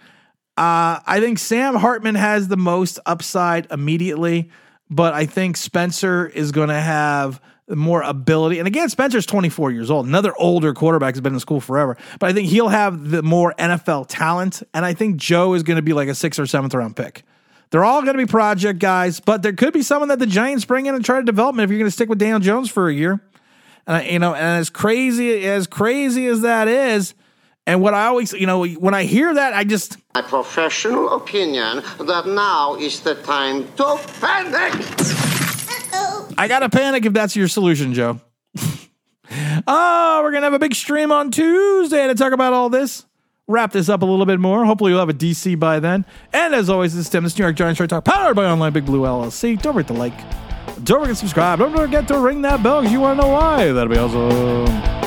Uh, 0.59 1.00
I 1.07 1.20
think 1.20 1.38
Sam 1.38 1.74
Hartman 1.74 2.14
has 2.14 2.48
the 2.48 2.59
most 2.59 2.98
upside 3.07 3.72
immediately, 3.72 4.50
but 4.90 5.14
I 5.14 5.24
think 5.24 5.57
Spencer 5.57 6.26
is 6.26 6.52
going 6.52 6.68
to 6.68 6.78
have 6.78 7.40
more 7.68 8.03
ability. 8.03 8.59
And 8.59 8.66
again, 8.66 8.88
Spencer's 8.88 9.27
24 9.27 9.70
years 9.70 9.90
old, 9.90 10.07
another 10.07 10.35
older 10.37 10.75
quarterback 10.75 11.14
has 11.14 11.20
been 11.20 11.35
in 11.35 11.40
school 11.40 11.61
forever, 11.61 11.96
but 12.18 12.29
I 12.29 12.33
think 12.33 12.48
he'll 12.48 12.68
have 12.68 13.11
the 13.11 13.22
more 13.22 13.55
NFL 13.59 14.07
talent. 14.09 14.62
And 14.75 14.85
I 14.85 14.94
think 14.94 15.16
Joe 15.16 15.55
is 15.55 15.62
going 15.62 15.77
to 15.77 15.83
be 15.83 15.92
like 15.92 16.09
a 16.09 16.14
sixth 16.14 16.40
or 16.40 16.46
seventh 16.46 16.75
round 16.75 16.96
pick. 16.96 17.22
They're 17.70 17.85
all 17.85 18.03
going 18.03 18.18
to 18.18 18.18
be 18.18 18.31
project 18.31 18.81
guys, 18.81 19.18
but 19.20 19.42
there 19.42 19.55
could 19.55 19.72
be 19.72 19.83
someone 19.83 20.09
that 20.11 20.18
the 20.18 20.27
Giants 20.27 20.64
bring 20.64 20.87
in 20.87 20.94
and 20.94 21.05
try 21.05 21.18
to 21.18 21.25
develop 21.25 21.59
if 21.59 21.70
you're 21.70 21.79
going 21.79 21.88
to 21.88 21.90
stick 21.90 22.09
with 22.09 22.18
Daniel 22.18 22.38
Jones 22.38 22.70
for 22.70 22.88
a 22.88 22.92
year. 22.92 23.20
And 23.87 24.07
you 24.07 24.18
know, 24.18 24.35
and 24.35 24.61
as 24.61 24.68
crazy 24.68 25.46
as 25.46 25.66
crazy 25.66 26.27
as 26.27 26.42
that 26.42 26.68
is, 26.68 27.14
and 27.66 27.81
what 27.81 27.94
I 27.94 28.07
always, 28.07 28.33
you 28.33 28.46
know, 28.46 28.66
when 28.66 28.94
I 28.94 29.05
hear 29.05 29.33
that, 29.33 29.55
I 29.55 29.64
just 29.64 29.96
my 30.14 30.22
professional 30.22 31.11
opinion 31.14 31.83
that 31.98 32.27
now 32.27 32.75
is 32.75 33.01
the 33.01 33.14
time 33.14 33.66
to 33.77 33.98
panic. 34.20 35.31
I 36.42 36.48
gotta 36.48 36.68
panic 36.68 37.05
if 37.05 37.12
that's 37.12 37.37
your 37.37 37.46
solution, 37.46 37.94
Joe. 37.94 38.20
oh, 39.64 40.20
we're 40.24 40.33
gonna 40.33 40.46
have 40.46 40.55
a 40.55 40.59
big 40.59 40.74
stream 40.74 41.12
on 41.12 41.31
Tuesday 41.31 42.09
to 42.09 42.16
talk 42.16 42.33
about 42.33 42.52
all 42.52 42.68
this. 42.68 43.07
Wrap 43.46 43.70
this 43.70 43.88
up 43.88 44.02
a 44.02 44.05
little 44.05 44.26
bit 44.26 44.40
more. 44.40 44.64
Hopefully, 44.64 44.90
you'll 44.90 44.98
have 44.98 45.09
a 45.09 45.14
DC 45.14 45.57
by 45.57 45.78
then. 45.78 46.05
And 46.33 46.52
as 46.52 46.68
always, 46.68 46.96
this 46.96 47.07
is 47.07 47.11
Tim, 47.12 47.22
this 47.22 47.38
New 47.38 47.44
York 47.44 47.55
Giants 47.55 47.76
Straight 47.76 47.90
Talk, 47.90 48.05
powered 48.05 48.35
by 48.35 48.46
Online 48.46 48.72
Big 48.72 48.85
Blue 48.85 49.02
LLC. 49.02 49.62
Don't 49.62 49.74
forget 49.74 49.87
to 49.87 49.92
like, 49.92 50.18
don't 50.83 51.02
forget 51.02 51.11
to 51.11 51.14
subscribe. 51.14 51.61
Don't 51.61 51.76
forget 51.76 52.09
to 52.09 52.18
ring 52.18 52.42
that 52.42 52.61
bell 52.61 52.81
because 52.81 52.92
you 52.92 52.98
want 53.00 53.20
to 53.20 53.24
know 53.24 53.33
why. 53.33 53.70
That'll 53.70 53.88
be 53.88 53.98
awesome. 53.98 55.01